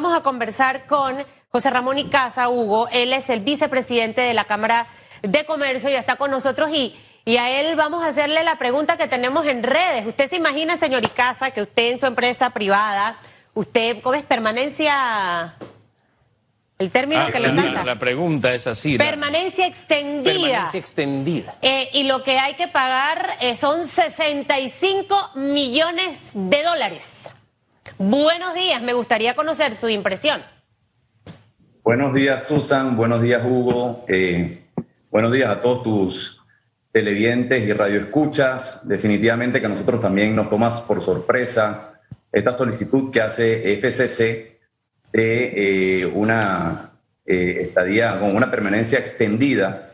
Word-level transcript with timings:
vamos 0.00 0.16
a 0.16 0.22
conversar 0.22 0.86
con 0.86 1.24
José 1.50 1.70
Ramón 1.70 1.98
Icaza, 1.98 2.48
Hugo. 2.48 2.86
Él 2.92 3.12
es 3.12 3.28
el 3.30 3.40
vicepresidente 3.40 4.20
de 4.20 4.32
la 4.32 4.44
Cámara 4.44 4.86
de 5.22 5.44
Comercio 5.44 5.90
y 5.90 5.94
está 5.94 6.14
con 6.14 6.30
nosotros 6.30 6.70
y, 6.72 6.96
y 7.24 7.36
a 7.36 7.50
él 7.60 7.74
vamos 7.74 8.04
a 8.04 8.06
hacerle 8.08 8.44
la 8.44 8.58
pregunta 8.58 8.96
que 8.96 9.08
tenemos 9.08 9.44
en 9.46 9.64
redes. 9.64 10.06
¿Usted 10.06 10.28
se 10.30 10.36
imagina, 10.36 10.76
señor 10.76 11.04
Icaza, 11.04 11.50
que 11.50 11.62
usted 11.62 11.90
en 11.90 11.98
su 11.98 12.06
empresa 12.06 12.50
privada, 12.50 13.16
usted, 13.54 14.00
¿cómo 14.00 14.14
es 14.14 14.22
permanencia? 14.24 15.56
El 16.78 16.92
término 16.92 17.22
Ah, 17.26 17.32
que 17.32 17.40
le 17.40 17.48
encanta. 17.48 17.84
La 17.84 17.98
pregunta 17.98 18.54
es 18.54 18.68
así. 18.68 18.96
la- 18.96 19.04
Permanencia 19.04 19.66
extendida. 19.66 20.32
Permanencia 20.32 20.78
extendida. 20.78 21.54
Eh, 21.60 21.88
y 21.92 22.04
lo 22.04 22.22
que 22.22 22.38
hay 22.38 22.54
que 22.54 22.68
pagar 22.68 23.30
eh, 23.40 23.56
son 23.56 23.84
65 23.84 25.32
millones 25.34 26.20
de 26.34 26.62
dólares. 26.62 27.34
Buenos 27.98 28.54
días, 28.54 28.80
me 28.80 28.92
gustaría 28.92 29.34
conocer 29.34 29.74
su 29.74 29.88
impresión. 29.88 30.40
Buenos 31.82 32.14
días, 32.14 32.46
Susan. 32.46 32.96
Buenos 32.96 33.20
días, 33.20 33.42
Hugo. 33.44 34.04
Eh, 34.06 34.62
buenos 35.10 35.32
días 35.32 35.50
a 35.50 35.60
todos 35.60 35.82
tus 35.82 36.44
televidentes 36.92 37.66
y 37.66 37.72
radioescuchas. 37.72 38.86
Definitivamente 38.86 39.58
que 39.58 39.66
a 39.66 39.70
nosotros 39.70 40.00
también 40.00 40.36
nos 40.36 40.48
tomas 40.48 40.80
por 40.82 41.02
sorpresa 41.02 42.00
esta 42.30 42.52
solicitud 42.52 43.10
que 43.10 43.20
hace 43.20 43.76
FCC 43.78 44.60
de 45.12 46.02
eh, 46.02 46.06
una 46.06 46.92
eh, 47.26 47.62
estadía 47.62 48.16
con 48.20 48.36
una 48.36 48.48
permanencia 48.48 49.00
extendida. 49.00 49.90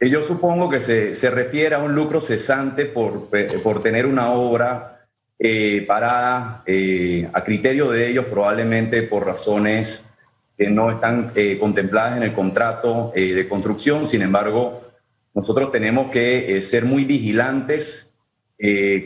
Yo 0.00 0.26
supongo 0.26 0.68
que 0.68 0.80
se, 0.80 1.14
se 1.14 1.30
refiere 1.30 1.76
a 1.76 1.78
un 1.78 1.94
lucro 1.94 2.20
cesante 2.20 2.84
por, 2.84 3.28
por 3.62 3.80
tener 3.80 4.06
una 4.06 4.32
obra 4.32 4.93
eh, 5.38 5.84
parada 5.86 6.62
eh, 6.66 7.28
a 7.32 7.42
criterio 7.44 7.90
de 7.90 8.08
ellos, 8.08 8.26
probablemente 8.26 9.02
por 9.02 9.26
razones 9.26 10.10
que 10.56 10.70
no 10.70 10.90
están 10.92 11.32
eh, 11.34 11.58
contempladas 11.58 12.16
en 12.16 12.22
el 12.22 12.32
contrato 12.32 13.12
eh, 13.16 13.34
de 13.34 13.48
construcción. 13.48 14.06
Sin 14.06 14.22
embargo, 14.22 14.82
nosotros 15.34 15.70
tenemos 15.72 16.10
que 16.10 16.60
ser 16.62 16.84
muy 16.84 17.04
vigilantes 17.04 18.10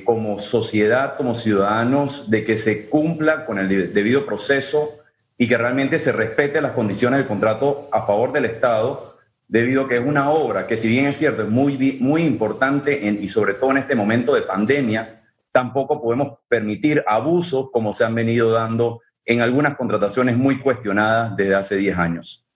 como 0.04 0.38
sociedad, 0.38 1.16
como 1.16 1.34
ciudadanos, 1.34 2.30
de 2.30 2.44
que 2.44 2.56
se 2.56 2.88
cumpla 2.88 3.44
con 3.46 3.58
el 3.58 3.68
de- 3.68 3.88
debido 3.88 4.24
proceso 4.26 4.98
y 5.38 5.48
que 5.48 5.56
realmente 5.56 5.98
se 5.98 6.12
respete 6.12 6.60
las 6.60 6.72
condiciones 6.72 7.18
del 7.18 7.26
contrato 7.26 7.88
a 7.90 8.04
favor 8.06 8.30
del 8.32 8.44
Estado, 8.44 9.16
debido 9.48 9.82
a 9.84 9.88
que 9.88 9.96
es 9.96 10.04
una 10.06 10.30
obra 10.30 10.66
que 10.66 10.76
si 10.76 10.88
bien 10.88 11.06
es 11.06 11.16
cierto, 11.16 11.42
es 11.42 11.48
muy, 11.48 11.96
muy 11.98 12.22
importante 12.22 13.00
y 13.20 13.26
sobre 13.28 13.54
todo 13.54 13.70
en 13.70 13.78
este 13.78 13.96
momento 13.96 14.34
de 14.34 14.42
pandemia, 14.42 15.17
tampoco 15.58 16.00
podemos 16.00 16.38
permitir 16.46 17.02
abusos 17.04 17.70
como 17.72 17.92
se 17.92 18.04
han 18.04 18.14
venido 18.14 18.52
dando 18.52 19.00
en 19.24 19.40
algunas 19.40 19.76
contrataciones 19.76 20.36
muy 20.36 20.60
cuestionadas 20.60 21.36
desde 21.36 21.56
hace 21.56 21.76
10 21.78 21.98
años. 21.98 22.46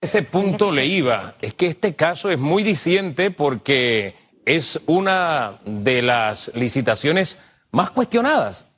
Ese 0.00 0.22
punto 0.22 0.70
le 0.70 0.86
iba. 0.86 1.34
Es 1.40 1.54
que 1.54 1.66
este 1.66 1.96
caso 1.96 2.30
es 2.30 2.38
muy 2.38 2.62
diciente 2.62 3.32
porque 3.32 4.14
es 4.44 4.80
una 4.86 5.58
de 5.64 6.02
las 6.02 6.52
licitaciones 6.54 7.40
más 7.72 7.90
cuestionadas, 7.90 8.68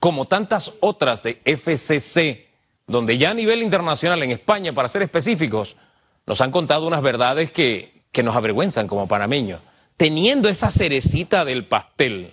como 0.00 0.24
tantas 0.24 0.72
otras 0.80 1.22
de 1.22 1.42
FCC, 1.44 2.48
donde 2.86 3.18
ya 3.18 3.32
a 3.32 3.34
nivel 3.34 3.62
internacional, 3.62 4.22
en 4.22 4.30
España, 4.30 4.72
para 4.72 4.88
ser 4.88 5.02
específicos, 5.02 5.76
nos 6.24 6.40
han 6.40 6.50
contado 6.50 6.86
unas 6.86 7.02
verdades 7.02 7.52
que, 7.52 8.06
que 8.10 8.22
nos 8.22 8.34
avergüenzan 8.34 8.88
como 8.88 9.06
panameños. 9.06 9.60
Teniendo 9.96 10.48
esa 10.48 10.70
cerecita 10.70 11.44
del 11.44 11.66
pastel, 11.66 12.32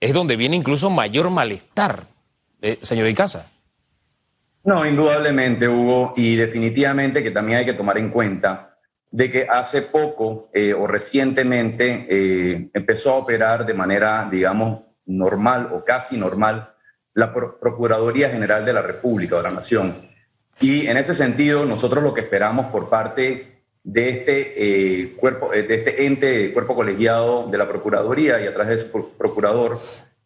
es 0.00 0.12
donde 0.12 0.36
viene 0.36 0.56
incluso 0.56 0.88
mayor 0.90 1.30
malestar, 1.30 2.06
eh, 2.60 2.78
señor 2.82 3.08
Icaza. 3.08 3.46
No, 4.64 4.86
indudablemente, 4.86 5.68
Hugo, 5.68 6.14
y 6.16 6.36
definitivamente 6.36 7.22
que 7.22 7.32
también 7.32 7.58
hay 7.58 7.64
que 7.64 7.72
tomar 7.72 7.98
en 7.98 8.10
cuenta 8.10 8.76
de 9.10 9.30
que 9.30 9.46
hace 9.50 9.82
poco 9.82 10.48
eh, 10.54 10.72
o 10.72 10.86
recientemente 10.86 12.06
eh, 12.08 12.70
empezó 12.72 13.10
a 13.10 13.16
operar 13.16 13.66
de 13.66 13.74
manera, 13.74 14.28
digamos, 14.30 14.80
normal 15.06 15.70
o 15.74 15.84
casi 15.84 16.16
normal 16.16 16.72
la 17.14 17.34
Pro- 17.34 17.58
Procuraduría 17.58 18.30
General 18.30 18.64
de 18.64 18.72
la 18.72 18.82
República, 18.82 19.36
de 19.36 19.42
la 19.42 19.50
Nación. 19.50 20.08
Y 20.60 20.86
en 20.86 20.96
ese 20.96 21.14
sentido, 21.14 21.64
nosotros 21.64 22.02
lo 22.02 22.14
que 22.14 22.20
esperamos 22.22 22.66
por 22.66 22.88
parte 22.88 23.51
de 23.84 24.08
este 24.10 24.54
eh, 25.02 25.12
cuerpo, 25.16 25.52
eh, 25.52 25.64
de 25.64 25.74
este 25.76 26.06
ente, 26.06 26.52
cuerpo 26.52 26.74
colegiado 26.74 27.48
de 27.50 27.58
la 27.58 27.68
Procuraduría 27.68 28.40
y 28.40 28.46
a 28.46 28.54
través 28.54 28.68
de 28.70 28.78
su 28.78 28.92
pro- 28.92 29.10
procurador, 29.18 29.80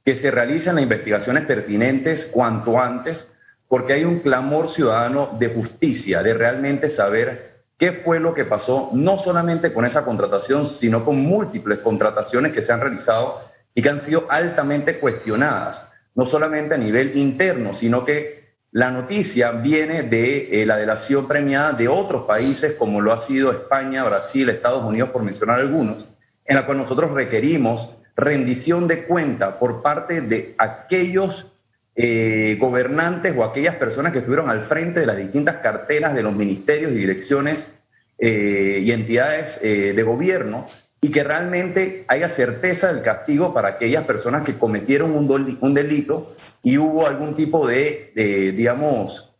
que 0.04 0.14
se 0.14 0.30
realicen 0.30 0.74
las 0.74 0.84
investigaciones 0.84 1.44
pertinentes 1.46 2.26
cuanto 2.26 2.78
antes, 2.78 3.32
porque 3.68 3.94
hay 3.94 4.04
un 4.04 4.20
clamor 4.20 4.68
ciudadano 4.68 5.36
de 5.38 5.48
justicia, 5.48 6.22
de 6.22 6.34
realmente 6.34 6.88
saber 6.88 7.56
qué 7.78 7.92
fue 7.92 8.20
lo 8.20 8.32
que 8.32 8.44
pasó, 8.44 8.90
no 8.92 9.18
solamente 9.18 9.72
con 9.72 9.84
esa 9.84 10.04
contratación, 10.04 10.66
sino 10.66 11.04
con 11.04 11.18
múltiples 11.20 11.78
contrataciones 11.78 12.52
que 12.52 12.62
se 12.62 12.72
han 12.72 12.80
realizado 12.80 13.40
y 13.74 13.82
que 13.82 13.88
han 13.88 14.00
sido 14.00 14.26
altamente 14.30 14.98
cuestionadas, 14.98 15.88
no 16.14 16.24
solamente 16.24 16.74
a 16.74 16.78
nivel 16.78 17.16
interno, 17.16 17.74
sino 17.74 18.04
que 18.04 18.45
la 18.76 18.90
noticia 18.90 19.52
viene 19.52 20.02
de 20.02 20.60
eh, 20.60 20.66
la 20.66 20.76
delación 20.76 21.26
premiada 21.26 21.72
de 21.72 21.88
otros 21.88 22.26
países, 22.26 22.74
como 22.74 23.00
lo 23.00 23.10
ha 23.10 23.20
sido 23.20 23.50
España, 23.50 24.04
Brasil, 24.04 24.50
Estados 24.50 24.84
Unidos, 24.84 25.08
por 25.08 25.22
mencionar 25.22 25.60
algunos, 25.60 26.06
en 26.44 26.56
la 26.56 26.66
cual 26.66 26.76
nosotros 26.76 27.12
requerimos 27.12 27.96
rendición 28.16 28.86
de 28.86 29.04
cuenta 29.04 29.58
por 29.58 29.80
parte 29.80 30.20
de 30.20 30.54
aquellos 30.58 31.54
eh, 31.94 32.58
gobernantes 32.60 33.34
o 33.34 33.44
aquellas 33.44 33.76
personas 33.76 34.12
que 34.12 34.18
estuvieron 34.18 34.50
al 34.50 34.60
frente 34.60 35.00
de 35.00 35.06
las 35.06 35.16
distintas 35.16 35.56
carteras 35.62 36.12
de 36.12 36.22
los 36.22 36.34
ministerios 36.34 36.92
y 36.92 36.96
direcciones 36.96 37.78
eh, 38.18 38.82
y 38.84 38.92
entidades 38.92 39.58
de 39.62 40.02
gobierno 40.02 40.66
y 41.00 41.10
que 41.10 41.22
realmente 41.22 42.04
haya 42.08 42.28
certeza 42.28 42.92
del 42.92 43.02
castigo 43.02 43.52
para 43.52 43.68
aquellas 43.68 44.04
personas 44.04 44.44
que 44.44 44.58
cometieron 44.58 45.12
un, 45.12 45.74
delito 45.74 46.34
y 46.62 46.78
hubo 46.78 47.06
algún 47.06 47.34
tipo 47.34 47.66
de, 47.66 48.12
de, 48.14 48.52
digamos, 48.52 49.34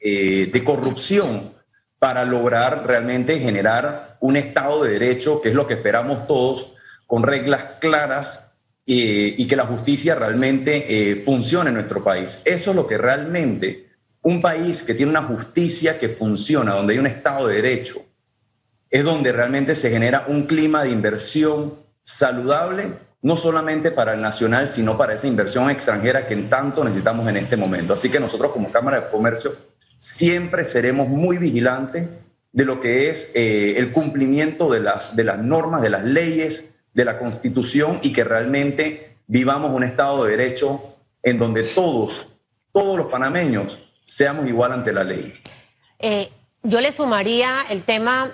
eh, 0.00 0.50
de 0.52 0.64
corrupción 0.64 1.52
para 1.98 2.24
lograr 2.24 2.86
realmente 2.86 3.38
generar 3.38 4.16
un 4.20 4.36
Estado 4.36 4.84
de 4.84 4.92
Derecho, 4.92 5.40
que 5.40 5.48
es 5.50 5.54
lo 5.54 5.66
que 5.66 5.74
esperamos 5.74 6.26
todos, 6.26 6.74
con 7.06 7.22
reglas 7.22 7.78
claras 7.80 8.52
eh, 8.86 9.34
y 9.36 9.46
que 9.48 9.56
la 9.56 9.66
justicia 9.66 10.14
realmente 10.14 10.86
eh, 10.88 11.16
funcione 11.16 11.70
en 11.70 11.74
nuestro 11.74 12.04
país. 12.04 12.42
Eso 12.44 12.70
es 12.70 12.76
lo 12.76 12.86
que 12.86 12.98
realmente 12.98 13.86
un 14.22 14.40
país 14.40 14.82
que 14.82 14.94
tiene 14.94 15.10
una 15.10 15.22
justicia 15.22 15.98
que 15.98 16.10
funciona, 16.10 16.74
donde 16.74 16.94
hay 16.94 17.00
un 17.00 17.06
Estado 17.06 17.48
de 17.48 17.56
Derecho, 17.62 18.05
es 18.90 19.04
donde 19.04 19.32
realmente 19.32 19.74
se 19.74 19.90
genera 19.90 20.24
un 20.28 20.46
clima 20.46 20.82
de 20.82 20.90
inversión 20.90 21.74
saludable, 22.04 22.92
no 23.22 23.36
solamente 23.36 23.90
para 23.90 24.14
el 24.14 24.22
nacional, 24.22 24.68
sino 24.68 24.96
para 24.96 25.14
esa 25.14 25.26
inversión 25.26 25.68
extranjera 25.70 26.26
que 26.26 26.36
tanto 26.36 26.84
necesitamos 26.84 27.28
en 27.28 27.36
este 27.36 27.56
momento. 27.56 27.94
Así 27.94 28.10
que 28.10 28.20
nosotros 28.20 28.52
como 28.52 28.70
Cámara 28.70 29.00
de 29.00 29.10
Comercio 29.10 29.56
siempre 29.98 30.64
seremos 30.64 31.08
muy 31.08 31.38
vigilantes 31.38 32.08
de 32.52 32.64
lo 32.64 32.80
que 32.80 33.10
es 33.10 33.32
eh, 33.34 33.74
el 33.76 33.92
cumplimiento 33.92 34.70
de 34.70 34.80
las, 34.80 35.16
de 35.16 35.24
las 35.24 35.38
normas, 35.38 35.82
de 35.82 35.90
las 35.90 36.04
leyes, 36.04 36.80
de 36.94 37.04
la 37.04 37.18
Constitución 37.18 37.98
y 38.02 38.12
que 38.12 38.24
realmente 38.24 39.16
vivamos 39.26 39.74
un 39.74 39.84
Estado 39.84 40.24
de 40.24 40.36
Derecho 40.36 40.96
en 41.22 41.38
donde 41.38 41.64
todos, 41.64 42.28
todos 42.72 42.96
los 42.96 43.10
panameños 43.10 43.78
seamos 44.06 44.46
igual 44.46 44.72
ante 44.72 44.92
la 44.92 45.04
ley. 45.04 45.34
Eh, 45.98 46.30
yo 46.62 46.80
le 46.80 46.92
sumaría 46.92 47.62
el 47.68 47.82
tema 47.82 48.30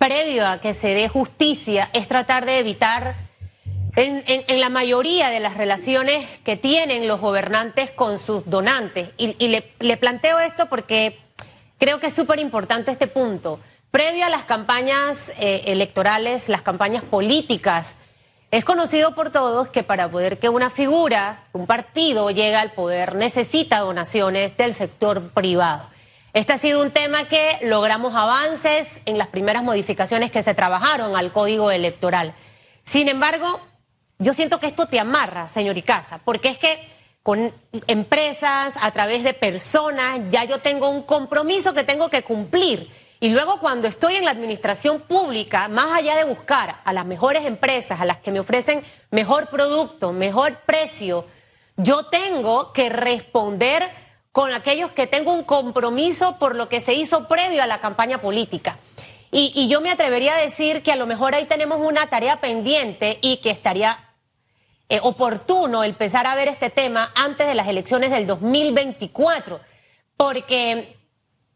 previo 0.00 0.46
a 0.46 0.60
que 0.60 0.72
se 0.72 0.94
dé 0.94 1.10
justicia, 1.10 1.90
es 1.92 2.08
tratar 2.08 2.46
de 2.46 2.58
evitar 2.58 3.16
en, 3.96 4.60
la 4.60 4.70
mayoría 4.70 5.28
de 5.28 5.40
las 5.40 5.58
relaciones 5.58 6.26
que 6.42 6.56
tienen 6.56 7.06
los 7.06 7.20
gobernantes 7.20 7.90
con 7.90 8.18
sus 8.18 8.48
donantes. 8.48 9.10
Y, 9.18 9.62
le 9.78 9.96
planteo 9.98 10.40
esto 10.40 10.70
porque 10.70 11.18
creo 11.78 12.00
que 12.00 12.06
es 12.06 12.14
súper 12.14 12.38
importante 12.38 12.90
este 12.90 13.08
punto. 13.08 13.60
Previo 13.90 14.24
a 14.24 14.30
las 14.30 14.44
campañas 14.44 15.32
eh, 15.38 15.64
electorales, 15.66 16.48
las 16.48 16.62
campañas 16.62 17.04
políticas, 17.04 17.94
es 18.50 18.64
conocido 18.64 19.14
por 19.14 19.28
todos 19.30 19.68
que 19.68 19.82
para 19.82 20.10
poder 20.10 20.38
que 20.38 20.48
una 20.48 20.70
figura, 20.70 21.44
un 21.52 21.66
partido 21.66 22.30
llegue 22.30 22.56
al 22.56 22.72
poder, 22.72 23.16
necesita 23.16 23.80
donaciones 23.80 24.56
del 24.56 24.72
sector 24.72 25.28
privado. 25.32 25.90
Este 26.32 26.52
ha 26.52 26.58
sido 26.58 26.80
un 26.80 26.92
tema 26.92 27.24
que 27.24 27.58
logramos 27.62 28.14
avances 28.14 29.00
en 29.04 29.18
las 29.18 29.28
primeras 29.28 29.64
modificaciones 29.64 30.30
que 30.30 30.42
se 30.42 30.54
trabajaron 30.54 31.16
al 31.16 31.32
código 31.32 31.72
electoral. 31.72 32.34
Sin 32.84 33.08
embargo, 33.08 33.60
yo 34.20 34.32
siento 34.32 34.60
que 34.60 34.68
esto 34.68 34.86
te 34.86 35.00
amarra, 35.00 35.48
señor 35.48 35.76
Icaza, 35.76 36.18
porque 36.24 36.50
es 36.50 36.58
que 36.58 36.88
con 37.24 37.52
empresas, 37.88 38.74
a 38.80 38.92
través 38.92 39.24
de 39.24 39.34
personas, 39.34 40.20
ya 40.30 40.44
yo 40.44 40.58
tengo 40.58 40.88
un 40.88 41.02
compromiso 41.02 41.74
que 41.74 41.82
tengo 41.82 42.08
que 42.08 42.22
cumplir. 42.22 42.88
Y 43.18 43.30
luego 43.30 43.58
cuando 43.58 43.88
estoy 43.88 44.14
en 44.14 44.24
la 44.24 44.30
administración 44.30 45.00
pública, 45.00 45.66
más 45.66 45.90
allá 45.92 46.16
de 46.16 46.24
buscar 46.24 46.80
a 46.84 46.92
las 46.92 47.06
mejores 47.06 47.44
empresas, 47.44 48.00
a 48.00 48.04
las 48.04 48.18
que 48.18 48.30
me 48.30 48.40
ofrecen 48.40 48.84
mejor 49.10 49.48
producto, 49.48 50.12
mejor 50.12 50.60
precio, 50.64 51.26
yo 51.76 52.04
tengo 52.04 52.72
que 52.72 52.88
responder 52.88 53.99
con 54.32 54.52
aquellos 54.52 54.92
que 54.92 55.06
tengo 55.06 55.32
un 55.32 55.44
compromiso 55.44 56.38
por 56.38 56.54
lo 56.54 56.68
que 56.68 56.80
se 56.80 56.94
hizo 56.94 57.26
previo 57.26 57.62
a 57.62 57.66
la 57.66 57.80
campaña 57.80 58.20
política. 58.20 58.78
Y, 59.32 59.68
yo 59.68 59.80
me 59.80 59.92
atrevería 59.92 60.34
a 60.34 60.40
decir 60.40 60.82
que 60.82 60.90
a 60.90 60.96
lo 60.96 61.06
mejor 61.06 61.34
ahí 61.34 61.44
tenemos 61.44 61.78
una 61.80 62.08
tarea 62.08 62.40
pendiente 62.40 63.18
y 63.20 63.36
que 63.36 63.50
estaría 63.50 64.10
eh, 64.88 64.98
oportuno 65.02 65.84
empezar 65.84 66.26
a 66.26 66.34
ver 66.34 66.48
este 66.48 66.68
tema 66.68 67.12
antes 67.14 67.46
de 67.46 67.54
las 67.54 67.68
elecciones 67.68 68.10
del 68.10 68.26
2024, 68.26 69.60
porque 70.16 70.96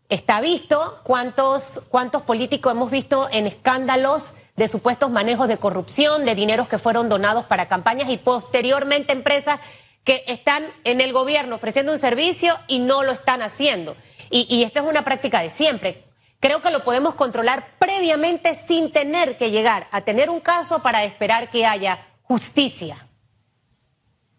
está 0.08 0.40
visto 0.40 1.00
cuántos, 1.02 1.82
cuántos 1.88 2.22
políticos 2.22 2.72
hemos 2.72 2.92
visto 2.92 3.28
en 3.32 3.48
escándalos 3.48 4.34
de 4.54 4.68
supuestos 4.68 5.10
manejos 5.10 5.48
de 5.48 5.56
corrupción, 5.56 6.24
de 6.24 6.36
dineros 6.36 6.68
que 6.68 6.78
fueron 6.78 7.08
donados 7.08 7.44
para 7.46 7.66
campañas 7.66 8.08
y 8.08 8.18
posteriormente 8.18 9.12
empresas 9.12 9.58
que 10.04 10.22
están 10.26 10.64
en 10.84 11.00
el 11.00 11.12
gobierno 11.12 11.56
ofreciendo 11.56 11.92
un 11.92 11.98
servicio 11.98 12.54
y 12.68 12.78
no 12.78 13.02
lo 13.02 13.12
están 13.12 13.42
haciendo. 13.42 13.96
Y, 14.30 14.46
y 14.54 14.62
esto 14.62 14.80
es 14.80 14.86
una 14.86 15.02
práctica 15.02 15.40
de 15.40 15.50
siempre. 15.50 16.04
Creo 16.40 16.60
que 16.60 16.70
lo 16.70 16.84
podemos 16.84 17.14
controlar 17.14 17.64
previamente 17.78 18.54
sin 18.68 18.92
tener 18.92 19.38
que 19.38 19.50
llegar 19.50 19.88
a 19.90 20.02
tener 20.02 20.28
un 20.28 20.40
caso 20.40 20.82
para 20.82 21.04
esperar 21.04 21.50
que 21.50 21.64
haya 21.64 22.06
justicia. 22.22 23.08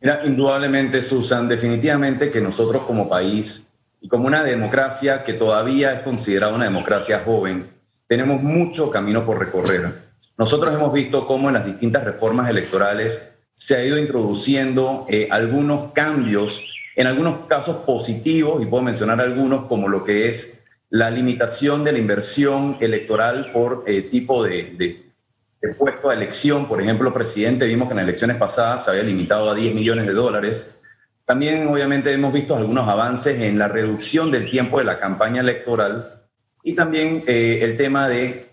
Mira, 0.01 0.23
indudablemente, 0.23 1.01
Susan, 1.01 1.47
definitivamente 1.47 2.31
que 2.31 2.41
nosotros 2.41 2.83
como 2.83 3.09
país 3.09 3.73
y 4.01 4.07
como 4.07 4.27
una 4.27 4.44
democracia 4.44 5.23
que 5.23 5.33
todavía 5.33 5.94
es 5.94 6.00
considerada 6.01 6.53
una 6.53 6.65
democracia 6.65 7.23
joven, 7.25 7.71
tenemos 8.07 8.39
mucho 8.44 8.91
camino 8.91 9.25
por 9.25 9.39
recorrer. 9.39 10.11
Nosotros 10.38 10.73
hemos 10.73 10.94
visto 10.94 11.25
cómo 11.25 11.47
en 11.47 11.56
las 11.56 11.65
distintas 11.65 12.03
reformas 12.03 12.50
electorales 12.50 13.34
se 13.56 13.75
ha 13.75 13.86
ido 13.86 13.98
introduciendo 13.98 15.06
eh, 15.10 15.30
algunos 15.31 15.94
cambios, 15.94 16.62
en 16.96 17.07
algunos 17.07 17.48
casos 17.48 17.78
positivos, 17.78 18.62
y 18.62 18.66
puedo 18.66 18.84
mencionar 18.84 19.22
algunos 19.22 19.66
como 19.66 19.88
lo 19.88 20.04
que 20.04 20.30
es 20.30 20.63
la 20.90 21.10
limitación 21.10 21.84
de 21.84 21.94
la 21.94 22.00
inversión 22.00 22.78
electoral 22.81 23.52
por 23.52 23.84
eh, 23.88 24.04
tipo 24.04 24.44
de, 24.44 24.75
de, 24.78 25.74
puesto 25.80 26.10
a 26.10 26.13
elección. 26.13 26.68
Por 26.68 26.81
ejemplo, 26.81 27.13
presidente, 27.13 27.66
vimos 27.66 27.88
que 27.88 27.94
en 27.94 27.98
las 27.98 28.04
elecciones 28.04 28.38
pasadas 28.38 28.86
se 28.86 28.92
había 28.92 29.04
limitado 29.04 29.50
a 29.50 29.56
10 29.56 29.74
millones 29.74 30.06
de 30.06 30.13
dólares. 30.13 30.81
También, 31.25 31.68
obviamente, 31.68 32.12
hemos 32.12 32.34
visto 32.34 32.56
algunos 32.56 32.88
avances 32.88 33.40
en 33.42 33.57
la 33.57 33.68
reducción 33.68 34.31
del 34.31 34.50
tiempo 34.50 34.78
de 34.78 34.86
la 34.86 35.00
campaña 35.00 35.42
electoral 35.42 36.22
y 36.62 36.75
también 36.75 37.24
eh, 37.25 37.60
el 37.62 37.78
tema 37.78 38.07
de 38.07 38.50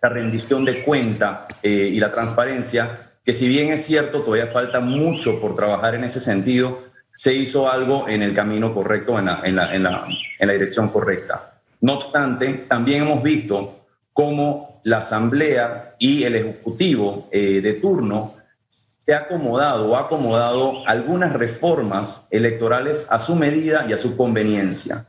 la 0.00 0.08
rendición 0.10 0.64
de 0.64 0.84
cuenta 0.84 1.48
y 1.62 1.98
la 1.98 2.12
transparencia 2.12 3.05
que 3.26 3.34
si 3.34 3.48
bien 3.48 3.72
es 3.72 3.84
cierto, 3.84 4.20
todavía 4.20 4.52
falta 4.52 4.78
mucho 4.78 5.40
por 5.40 5.56
trabajar 5.56 5.96
en 5.96 6.04
ese 6.04 6.20
sentido, 6.20 6.84
se 7.12 7.34
hizo 7.34 7.68
algo 7.68 8.08
en 8.08 8.22
el 8.22 8.32
camino 8.32 8.72
correcto, 8.72 9.18
en 9.18 9.24
la, 9.24 9.40
en 9.42 9.56
la, 9.56 9.74
en 9.74 9.82
la, 9.82 10.06
en 10.38 10.46
la 10.46 10.52
dirección 10.52 10.90
correcta. 10.90 11.58
No 11.80 11.94
obstante, 11.94 12.66
también 12.68 13.02
hemos 13.02 13.24
visto 13.24 13.80
cómo 14.12 14.80
la 14.84 14.98
Asamblea 14.98 15.96
y 15.98 16.22
el 16.22 16.36
Ejecutivo 16.36 17.28
eh, 17.32 17.60
de 17.60 17.72
turno 17.74 18.36
se 19.04 19.12
ha 19.12 19.18
acomodado 19.18 19.90
o 19.90 19.96
ha 19.96 20.02
acomodado 20.02 20.86
algunas 20.86 21.32
reformas 21.32 22.28
electorales 22.30 23.08
a 23.10 23.18
su 23.18 23.34
medida 23.34 23.86
y 23.88 23.92
a 23.92 23.98
su 23.98 24.16
conveniencia. 24.16 25.04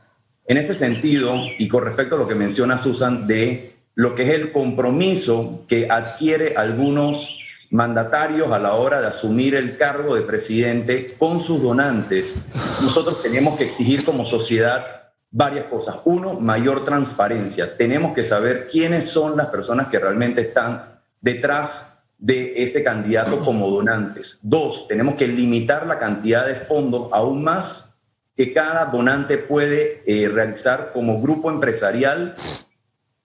En 0.46 0.56
ese 0.56 0.74
sentido, 0.74 1.36
y 1.56 1.68
con 1.68 1.84
respecto 1.84 2.16
a 2.16 2.18
lo 2.18 2.26
que 2.26 2.34
menciona 2.34 2.78
Susan 2.78 3.28
de 3.28 3.76
lo 3.94 4.16
que 4.16 4.22
es 4.24 4.30
el 4.30 4.50
compromiso 4.50 5.64
que 5.68 5.88
adquiere 5.88 6.54
algunos 6.56 7.44
mandatarios 7.70 8.50
a 8.50 8.58
la 8.58 8.74
hora 8.74 9.00
de 9.00 9.08
asumir 9.08 9.54
el 9.54 9.76
cargo 9.76 10.14
de 10.14 10.22
presidente 10.22 11.16
con 11.18 11.40
sus 11.40 11.62
donantes, 11.62 12.36
nosotros 12.82 13.22
tenemos 13.22 13.58
que 13.58 13.64
exigir 13.64 14.04
como 14.04 14.24
sociedad 14.24 14.98
varias 15.30 15.66
cosas. 15.66 15.96
Uno, 16.04 16.34
mayor 16.40 16.84
transparencia. 16.84 17.76
Tenemos 17.76 18.14
que 18.14 18.24
saber 18.24 18.68
quiénes 18.68 19.10
son 19.10 19.36
las 19.36 19.48
personas 19.48 19.88
que 19.88 19.98
realmente 19.98 20.40
están 20.40 21.00
detrás 21.20 22.02
de 22.18 22.64
ese 22.64 22.82
candidato 22.82 23.40
como 23.40 23.70
donantes. 23.70 24.40
Dos, 24.42 24.88
tenemos 24.88 25.14
que 25.14 25.28
limitar 25.28 25.86
la 25.86 25.98
cantidad 25.98 26.46
de 26.46 26.54
fondos 26.54 27.08
aún 27.12 27.42
más 27.42 27.88
que 28.36 28.52
cada 28.54 28.86
donante 28.86 29.36
puede 29.36 30.02
eh, 30.06 30.28
realizar 30.28 30.92
como 30.92 31.20
grupo 31.20 31.50
empresarial 31.50 32.36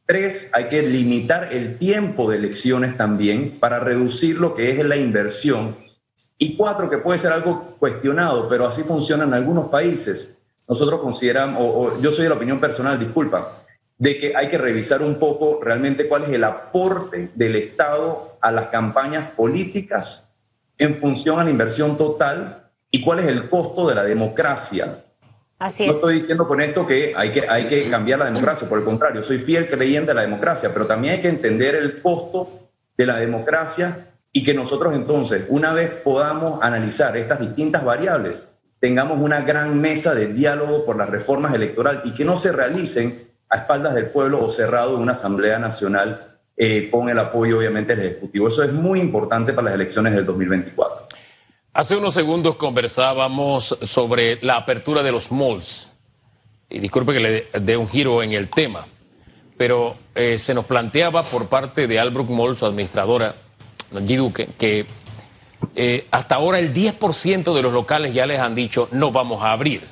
Tres, 0.06 0.50
hay 0.54 0.68
que 0.68 0.82
limitar 0.82 1.54
el 1.54 1.78
tiempo 1.78 2.30
de 2.30 2.38
elecciones 2.38 2.98
también 2.98 3.58
para 3.60 3.80
reducir 3.80 4.38
lo 4.38 4.54
que 4.54 4.72
es 4.72 4.84
la 4.84 4.98
inversión. 4.98 5.78
Y 6.38 6.58
cuatro, 6.58 6.90
que 6.90 6.98
puede 6.98 7.20
ser 7.20 7.32
algo 7.32 7.78
cuestionado, 7.80 8.50
pero 8.50 8.66
así 8.66 8.84
funciona 8.84 9.24
en 9.24 9.34
algunos 9.34 9.68
países. 9.68 10.42
Nosotros 10.68 11.00
consideramos, 11.00 11.62
o, 11.62 12.02
yo 12.02 12.12
soy 12.12 12.24
de 12.24 12.30
la 12.30 12.36
opinión 12.36 12.60
personal, 12.60 13.00
disculpa, 13.00 13.64
de 13.98 14.20
que 14.20 14.36
hay 14.36 14.50
que 14.50 14.58
revisar 14.58 15.02
un 15.02 15.20
poco 15.20 15.60
realmente 15.62 16.10
cuál 16.10 16.24
es 16.24 16.32
el 16.32 16.44
aporte 16.44 17.32
del 17.36 17.56
Estado 17.56 18.38
a 18.42 18.52
las 18.52 18.68
campañas 18.68 19.32
políticas 19.32 20.36
en 20.78 21.00
función 21.00 21.40
a 21.40 21.46
la 21.46 21.50
inversión 21.50 21.98
total 21.98 22.70
y 22.92 23.02
cuál 23.02 23.20
es 23.20 23.28
el 23.28 23.50
costo 23.50 23.88
de 23.88 23.96
la 23.96 24.04
democracia 24.04 25.03
no 25.88 25.94
estoy 25.94 26.15
diciendo 26.15 26.48
con 26.48 26.62
esto 26.62 26.86
que 26.86 27.13
hay, 27.15 27.31
que 27.31 27.45
hay 27.48 27.68
que 27.68 27.89
cambiar 27.89 28.19
la 28.19 28.25
democracia, 28.25 28.68
por 28.68 28.80
el 28.80 28.86
contrario, 28.86 29.24
soy 29.24 29.39
fiel 29.39 29.69
creyente 29.69 30.12
de 30.12 30.15
la 30.15 30.21
democracia, 30.21 30.71
pero 30.74 30.86
también 30.86 31.15
hay 31.15 31.21
que 31.21 31.30
entender 31.30 31.75
el 31.75 32.01
costo 32.01 32.69
de 32.98 33.06
la 33.06 33.18
democracia 33.18 34.07
y 34.31 34.44
que 34.44 34.54
nosotros 34.54 34.94
entonces, 34.95 35.45
una 35.50 35.74
vez 35.74 35.89
podamos 35.89 36.60
analizar 36.62 37.15
estas 37.15 37.39
distintas 37.39 37.86
variables, 37.86 38.54
tengamos 38.80 39.19
una 39.19 39.42
gran 39.42 39.80
mesa 39.80 40.13
de 40.13 40.27
diálogo 40.27 40.86
por 40.86 40.98
las 40.98 41.10
reformas 41.10 41.54
electorales 41.54 42.01
y 42.04 42.13
que 42.13 42.25
no 42.25 42.38
se 42.38 42.51
realicen 42.51 43.30
a 43.50 43.57
espaldas 43.59 43.94
del 43.94 44.07
pueblo 44.07 44.44
o 44.44 44.50
cerrado 44.50 44.95
en 44.95 45.04
una 45.04 45.13
Asamblea 45.13 45.59
Nacional 45.59 46.38
eh, 46.57 46.89
con 46.92 47.09
el 47.09 47.18
apoyo 47.19 47.59
obviamente 47.59 47.95
del 47.95 48.07
Ejecutivo. 48.07 48.48
Eso 48.48 48.63
es 48.63 48.74
muy 48.74 49.00
importante 49.00 49.54
para 49.54 49.66
las 49.66 49.75
elecciones 49.75 50.13
del 50.13 50.25
2024. 50.25 51.03
Hace 51.75 51.96
unos 51.96 52.14
segundos 52.14 52.56
conversábamos 52.58 53.75
sobre 53.81 54.38
la 54.44 54.58
apertura 54.58 55.02
de 55.02 55.12
los 55.12 55.31
malls. 55.31 55.92
Y 56.70 56.78
disculpe 56.78 57.14
que 57.14 57.20
le 57.20 57.48
dé 57.60 57.78
un 57.78 57.90
giro 57.90 58.22
en 58.22 58.31
el 58.34 58.48
tema, 58.48 58.86
pero 59.58 59.96
eh, 60.14 60.38
se 60.38 60.54
nos 60.54 60.66
planteaba 60.66 61.24
por 61.24 61.48
parte 61.48 61.88
de 61.88 62.00
Albrook 62.00 62.30
Mall, 62.30 62.56
su 62.58 62.68
administradora, 62.68 63.34
G. 63.92 64.18
Duque, 64.18 64.50
que 64.56 64.86
eh, 65.75 66.06
hasta 66.12 66.36
ahora 66.36 66.60
el 66.60 66.75
10% 66.75 67.56
de 67.56 67.62
los 67.64 67.74
locales 67.74 68.14
ya 68.14 68.28
les 68.28 68.40
han 68.40 68.54
dicho 68.54 68.88
no 68.92 69.12
vamos 69.12 69.44
a 69.44 69.52
abrir. 69.52 69.84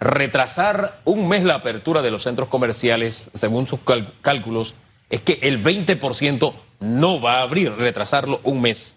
Retrasar 0.00 1.00
un 1.04 1.28
mes 1.28 1.44
la 1.44 1.54
apertura 1.54 2.02
de 2.02 2.10
los 2.10 2.24
centros 2.24 2.48
comerciales, 2.48 3.30
según 3.34 3.68
sus 3.68 3.78
cálculos, 4.20 4.74
es 5.10 5.20
que 5.20 5.38
el 5.42 5.62
20% 5.62 6.52
no 6.80 7.20
va 7.20 7.38
a 7.38 7.42
abrir, 7.42 7.72
retrasarlo 7.72 8.40
un 8.42 8.60
mes. 8.60 8.93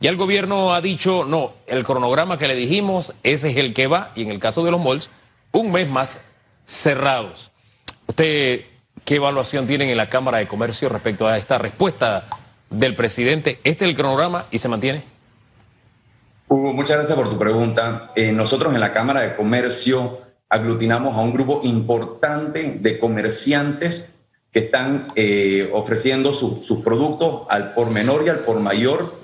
Ya 0.00 0.10
el 0.10 0.16
gobierno 0.16 0.74
ha 0.74 0.80
dicho, 0.80 1.24
no, 1.24 1.54
el 1.66 1.82
cronograma 1.82 2.38
que 2.38 2.46
le 2.46 2.54
dijimos, 2.54 3.14
ese 3.24 3.50
es 3.50 3.56
el 3.56 3.74
que 3.74 3.88
va, 3.88 4.12
y 4.14 4.22
en 4.22 4.30
el 4.30 4.38
caso 4.38 4.64
de 4.64 4.70
los 4.70 4.80
malls, 4.80 5.10
un 5.50 5.72
mes 5.72 5.88
más 5.88 6.20
cerrados. 6.64 7.50
¿Usted 8.06 8.60
qué 9.04 9.16
evaluación 9.16 9.66
tienen 9.66 9.90
en 9.90 9.96
la 9.96 10.08
Cámara 10.08 10.38
de 10.38 10.46
Comercio 10.46 10.88
respecto 10.88 11.26
a 11.26 11.36
esta 11.36 11.58
respuesta 11.58 12.28
del 12.70 12.94
presidente? 12.94 13.58
¿Este 13.64 13.84
es 13.84 13.90
el 13.90 13.96
cronograma 13.96 14.46
y 14.52 14.58
se 14.58 14.68
mantiene? 14.68 15.02
Hugo, 16.46 16.72
muchas 16.72 16.98
gracias 16.98 17.18
por 17.18 17.28
tu 17.28 17.38
pregunta. 17.38 18.12
Eh, 18.14 18.30
nosotros 18.30 18.72
en 18.72 18.78
la 18.78 18.92
Cámara 18.92 19.22
de 19.22 19.34
Comercio 19.34 20.20
aglutinamos 20.48 21.16
a 21.16 21.20
un 21.22 21.32
grupo 21.32 21.60
importante 21.64 22.78
de 22.80 22.98
comerciantes 23.00 24.14
que 24.52 24.60
están 24.60 25.08
eh, 25.16 25.68
ofreciendo 25.72 26.32
sus 26.32 26.82
productos 26.84 27.42
al 27.50 27.74
por 27.74 27.90
menor 27.90 28.22
y 28.24 28.28
al 28.28 28.38
por 28.40 28.60
mayor 28.60 29.17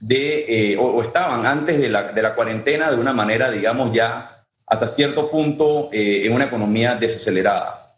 de, 0.00 0.72
eh, 0.72 0.76
o, 0.76 1.02
estaban 1.02 1.46
antes 1.46 1.78
de 1.78 1.88
la, 1.88 2.12
de 2.12 2.22
la, 2.22 2.34
cuarentena 2.34 2.90
de 2.90 2.96
una 2.96 3.12
manera, 3.12 3.50
digamos, 3.50 3.92
ya 3.92 4.44
hasta 4.66 4.88
cierto 4.88 5.30
punto 5.30 5.88
eh, 5.92 6.26
en 6.26 6.32
una 6.32 6.44
economía 6.44 6.96
desacelerada. 6.96 7.96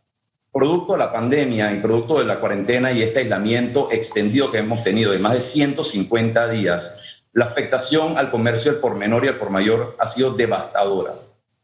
Producto 0.52 0.92
de 0.92 0.98
la 0.98 1.12
pandemia 1.12 1.72
y 1.72 1.80
producto 1.80 2.18
de 2.18 2.24
la 2.24 2.40
cuarentena 2.40 2.92
y 2.92 3.02
este 3.02 3.20
aislamiento 3.20 3.88
extendido 3.90 4.50
que 4.50 4.58
hemos 4.58 4.82
tenido 4.82 5.12
de 5.12 5.18
más 5.18 5.34
de 5.34 5.40
150 5.40 6.48
días, 6.48 7.22
la 7.32 7.46
afectación 7.46 8.16
al 8.16 8.30
comercio 8.30 8.72
del 8.72 8.80
por 8.80 8.94
menor 8.94 9.24
y 9.24 9.28
al 9.28 9.38
por 9.38 9.50
mayor 9.50 9.96
ha 9.98 10.06
sido 10.06 10.32
devastadora. 10.32 11.14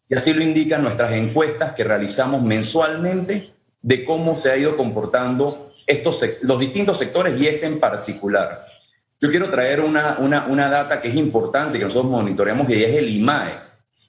Y 0.09 0.15
así 0.15 0.33
lo 0.35 0.43
indican 0.43 0.83
nuestras 0.83 1.13
encuestas 1.13 1.73
que 1.73 1.85
realizamos 1.85 2.43
mensualmente 2.43 3.55
de 3.81 4.05
cómo 4.05 4.39
se 4.39 4.53
ha 4.53 4.57
ido 4.57 4.77
comportando 4.77 5.73
estos, 5.87 6.25
los 6.43 6.59
distintos 6.59 6.99
sectores 6.99 7.41
y 7.41 7.47
este 7.47 7.67
en 7.67 7.81
particular. 7.81 8.67
Yo 9.25 9.31
quiero 9.31 9.51
traer 9.51 9.81
una, 9.81 10.17
una, 10.19 10.45
una 10.49 10.69
data 10.69 11.01
que 11.01 11.09
es 11.09 11.15
importante, 11.15 11.79
que 11.79 11.87
nosotros 11.87 12.13
monitoreamos, 12.13 12.69
y 12.69 12.85
es 12.85 12.95
el 12.95 13.09
IMAE. 13.09 13.55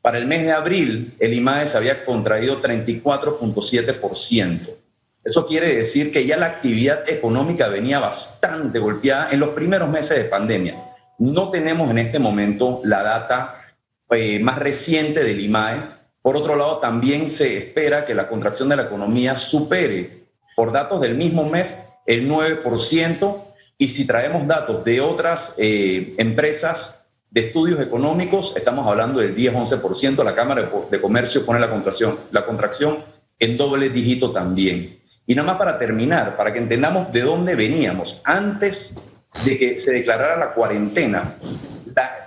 Para 0.01 0.17
el 0.17 0.27
mes 0.27 0.43
de 0.43 0.51
abril, 0.51 1.15
el 1.17 1.33
IMAE 1.33 1.67
se 1.67 1.77
había 1.77 2.03
contraído 2.03 2.61
34.7%. 2.61 4.75
Eso 5.23 5.47
quiere 5.47 5.77
decir 5.77 6.11
que 6.11 6.25
ya 6.25 6.35
la 6.35 6.47
actividad 6.47 7.09
económica 7.09 7.69
venía 7.69 7.99
bastante 7.99 8.77
golpeada 8.77 9.29
en 9.31 9.39
los 9.39 9.51
primeros 9.51 9.87
meses 9.87 10.17
de 10.17 10.25
pandemia. 10.25 10.83
No 11.17 11.49
tenemos 11.49 11.89
en 11.91 11.99
este 11.99 12.19
momento 12.19 12.81
la 12.83 13.01
data 13.01 13.61
eh, 14.09 14.37
más 14.39 14.59
reciente 14.59 15.23
del 15.23 15.39
IMAE, 15.39 15.95
Por 16.21 16.35
otro 16.35 16.57
lado, 16.57 16.79
también 16.79 17.29
se 17.29 17.57
espera 17.57 18.03
que 18.03 18.15
la 18.15 18.27
contracción 18.27 18.67
de 18.67 18.75
la 18.75 18.83
economía 18.83 19.37
supere, 19.37 20.25
por 20.57 20.73
datos 20.73 20.99
del 20.99 21.15
mismo 21.15 21.49
MEF, 21.49 21.73
el 22.05 22.29
9%, 22.29 23.45
y 23.77 23.87
si 23.89 24.07
traemos 24.07 24.47
datos 24.47 24.83
de 24.83 25.01
otras 25.01 25.55
eh, 25.57 26.15
empresas 26.17 27.05
de 27.29 27.47
estudios 27.47 27.81
económicos, 27.81 28.55
estamos 28.55 28.87
hablando 28.87 29.19
del 29.19 29.35
10-11%. 29.35 30.23
La 30.23 30.35
Cámara 30.35 30.71
de 30.89 31.01
Comercio 31.01 31.45
pone 31.45 31.59
la 31.59 31.69
contracción, 31.69 32.17
la 32.31 32.45
contracción 32.45 33.03
en 33.37 33.57
doble 33.57 33.89
dígito 33.89 34.31
también. 34.31 34.99
Y 35.27 35.35
nada 35.35 35.47
más 35.47 35.57
para 35.57 35.77
terminar, 35.77 36.37
para 36.37 36.53
que 36.53 36.59
entendamos 36.59 37.11
de 37.11 37.21
dónde 37.21 37.55
veníamos. 37.55 38.21
Antes 38.23 38.95
de 39.43 39.57
que 39.57 39.79
se 39.79 39.91
declarara 39.91 40.37
la 40.37 40.53
cuarentena, 40.53 41.37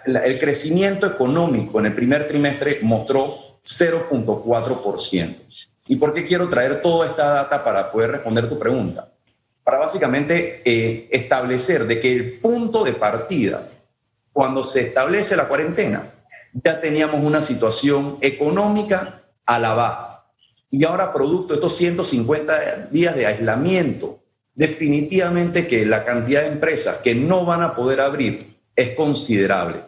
el 0.05 0.39
crecimiento 0.39 1.07
económico 1.07 1.79
en 1.79 1.87
el 1.87 1.95
primer 1.95 2.27
trimestre 2.27 2.81
mostró 2.83 3.61
0.4%. 3.65 5.37
¿Y 5.87 5.97
por 5.97 6.13
qué 6.13 6.27
quiero 6.27 6.51
traer 6.51 6.83
toda 6.83 7.07
esta 7.07 7.29
data 7.29 7.65
para 7.65 7.91
poder 7.91 8.11
responder 8.11 8.47
tu 8.49 8.59
pregunta? 8.59 9.09
Para 9.69 9.81
básicamente 9.81 10.63
eh, 10.65 11.11
establecer 11.11 11.87
de 11.87 12.01
que 12.01 12.11
el 12.11 12.41
punto 12.41 12.85
de 12.85 12.95
partida, 12.95 13.69
cuando 14.33 14.65
se 14.65 14.81
establece 14.81 15.37
la 15.37 15.47
cuarentena, 15.47 16.11
ya 16.55 16.81
teníamos 16.81 17.23
una 17.23 17.43
situación 17.43 18.17
económica 18.23 19.25
a 19.45 19.59
la 19.59 19.75
baja. 19.75 20.25
Y 20.71 20.87
ahora, 20.87 21.13
producto 21.13 21.49
de 21.49 21.57
estos 21.57 21.77
150 21.77 22.87
días 22.87 23.15
de 23.15 23.27
aislamiento, 23.27 24.21
definitivamente 24.55 25.67
que 25.67 25.85
la 25.85 26.03
cantidad 26.03 26.41
de 26.41 26.49
empresas 26.49 27.03
que 27.03 27.15
no 27.15 27.45
van 27.45 27.63
a 27.63 27.77
poder 27.77 28.01
abrir 28.01 28.57
es 28.75 28.97
considerable. 28.97 29.83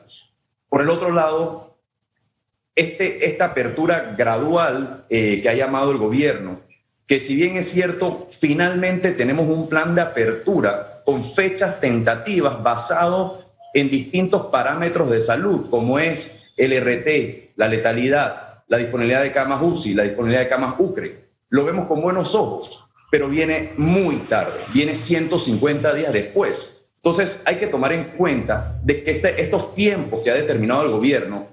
Por 0.68 0.82
el 0.82 0.90
otro 0.90 1.10
lado, 1.10 1.78
este, 2.74 3.30
esta 3.30 3.46
apertura 3.46 4.14
gradual 4.14 5.06
eh, 5.08 5.40
que 5.40 5.48
ha 5.48 5.54
llamado 5.54 5.90
el 5.90 5.96
gobierno, 5.96 6.60
que 7.10 7.18
si 7.18 7.34
bien 7.34 7.56
es 7.56 7.68
cierto, 7.68 8.28
finalmente 8.30 9.10
tenemos 9.10 9.48
un 9.48 9.68
plan 9.68 9.96
de 9.96 10.00
apertura 10.00 11.02
con 11.04 11.24
fechas 11.24 11.80
tentativas 11.80 12.62
basado 12.62 13.44
en 13.74 13.90
distintos 13.90 14.46
parámetros 14.46 15.10
de 15.10 15.20
salud, 15.20 15.68
como 15.70 15.98
es 15.98 16.52
el 16.56 16.70
RT, 16.70 17.56
la 17.56 17.66
letalidad, 17.66 18.62
la 18.68 18.78
disponibilidad 18.78 19.24
de 19.24 19.32
camas 19.32 19.60
UCI, 19.60 19.94
la 19.94 20.04
disponibilidad 20.04 20.42
de 20.42 20.48
camas 20.48 20.76
UCRE. 20.78 21.24
Lo 21.48 21.64
vemos 21.64 21.88
con 21.88 22.00
buenos 22.00 22.36
ojos, 22.36 22.84
pero 23.10 23.28
viene 23.28 23.72
muy 23.76 24.18
tarde, 24.28 24.60
viene 24.72 24.94
150 24.94 25.92
días 25.94 26.12
después. 26.12 26.80
Entonces 26.94 27.42
hay 27.44 27.56
que 27.56 27.66
tomar 27.66 27.92
en 27.92 28.04
cuenta 28.16 28.78
de 28.84 29.02
que 29.02 29.10
este, 29.10 29.42
estos 29.42 29.74
tiempos 29.74 30.20
que 30.22 30.30
ha 30.30 30.34
determinado 30.34 30.84
el 30.84 30.92
gobierno, 30.92 31.48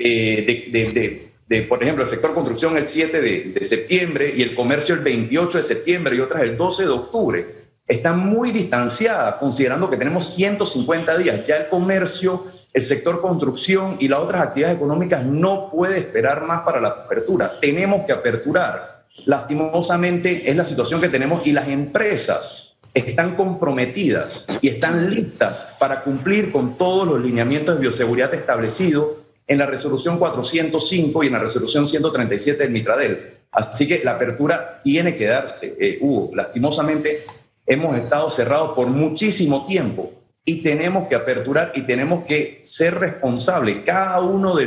eh, 0.00 0.68
de, 0.72 1.33
por 1.68 1.82
ejemplo, 1.82 2.04
el 2.04 2.08
sector 2.08 2.32
construcción 2.32 2.76
el 2.76 2.86
7 2.86 3.20
de, 3.20 3.64
septiembre 3.64 4.32
y 4.34 4.42
el 4.42 4.54
comercio 4.54 4.94
el 4.94 5.02
28 5.02 5.58
de 5.58 5.62
septiembre 5.62 6.16
y 6.16 6.20
otras 6.20 6.42
el 6.42 6.56
12 6.56 6.84
de 6.84 6.90
octubre, 6.90 7.64
están 7.86 8.18
muy 8.18 8.50
distanciadas, 8.50 9.34
considerando 9.34 9.90
que 9.90 9.98
tenemos 9.98 10.26
150 10.34 11.18
días. 11.18 11.46
Ya 11.46 11.56
el 11.56 11.68
comercio, 11.68 12.46
el 12.72 12.82
sector 12.82 13.20
construcción 13.20 13.96
y 14.00 14.08
las 14.08 14.20
otras 14.20 14.40
actividades 14.40 14.76
económicas 14.76 15.24
no 15.26 15.68
puede 15.70 15.98
esperar 15.98 16.44
más 16.44 16.62
para 16.62 16.80
la 16.80 16.88
apertura. 16.88 17.60
Tenemos 17.60 18.04
que 18.04 18.12
aperturar. 18.12 19.04
Lastimosamente 19.26 20.48
es 20.50 20.56
la 20.56 20.64
situación 20.64 21.00
que 21.00 21.10
tenemos 21.10 21.46
y 21.46 21.52
las 21.52 21.68
empresas 21.68 22.74
están 22.94 23.36
comprometidas 23.36 24.46
y 24.62 24.68
están 24.68 25.10
listas 25.14 25.74
para 25.78 26.02
cumplir 26.02 26.52
con 26.52 26.78
todos 26.78 27.06
los 27.06 27.20
lineamientos 27.20 27.74
de 27.74 27.82
bioseguridad 27.82 28.32
establecidos 28.32 29.23
en 29.46 29.58
la 29.58 29.66
resolución 29.66 30.18
405 30.18 31.22
y 31.22 31.26
en 31.26 31.32
la 31.32 31.38
resolución 31.38 31.86
137 31.86 32.62
del 32.62 32.72
Mitradel. 32.72 33.34
Así 33.50 33.86
que 33.86 34.02
la 34.02 34.12
apertura 34.12 34.80
tiene 34.82 35.16
que 35.16 35.26
darse, 35.26 35.76
eh, 35.78 35.98
Hugo. 36.00 36.34
Lastimosamente 36.34 37.24
hemos 37.66 37.96
estado 37.96 38.30
cerrados 38.30 38.72
por 38.72 38.88
muchísimo 38.88 39.64
tiempo 39.64 40.12
y 40.44 40.62
tenemos 40.62 41.08
que 41.08 41.14
aperturar 41.14 41.72
y 41.74 41.82
tenemos 41.82 42.24
que 42.24 42.60
ser 42.64 42.96
responsables, 42.96 43.84
cada 43.86 44.20
uno 44.20 44.54
de, 44.54 44.66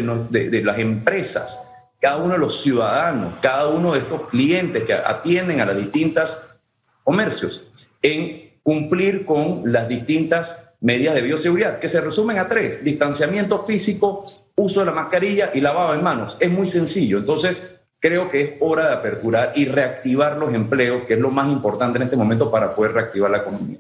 de, 0.50 0.64
las 0.64 0.80
empresas, 0.80 1.72
cada 2.00 2.18
uno 2.18 2.34
de 2.34 2.40
los 2.40 2.62
ciudadanos, 2.62 3.36
cada 3.42 3.68
uno 3.68 3.94
de 3.94 4.00
estos 4.00 4.28
clientes 4.30 4.84
que 4.84 4.94
atienden 4.94 5.60
a 5.60 5.66
las 5.66 5.78
distintas 5.78 6.58
comercios 7.04 7.64
en 8.02 8.54
cumplir 8.64 9.26
con 9.26 9.72
las 9.72 9.88
distintas 9.88 10.74
medidas 10.82 11.16
de 11.16 11.22
bioseguridad, 11.22 11.80
que 11.80 11.90
se 11.90 12.02
resumen 12.02 12.38
a 12.40 12.48
tres, 12.48 12.84
distanciamiento 12.84 13.64
físico, 13.66 14.26
uso 14.58 14.82
de 14.82 14.88
la 14.88 14.92
mascarilla 14.92 15.52
y 15.54 15.62
lavado 15.62 15.94
de 15.94 16.00
manos. 16.02 16.36
Es 16.40 16.50
muy 16.52 16.68
sencillo. 16.68 17.20
Entonces, 17.20 17.80
creo 18.00 18.30
que 18.30 18.42
es 18.42 18.50
hora 18.60 18.88
de 18.88 18.94
aperturar 18.96 19.54
y 19.56 19.66
reactivar 19.66 20.38
los 20.38 20.54
empleos, 20.54 21.04
que 21.04 21.14
es 21.14 21.20
lo 21.20 21.30
más 21.30 21.48
importante 21.48 21.98
en 21.98 22.04
este 22.04 22.18
momento 22.18 22.52
para 22.52 22.76
poder 22.76 22.94
reactivar 22.94 23.32
la 23.32 23.38
economía. 23.38 23.78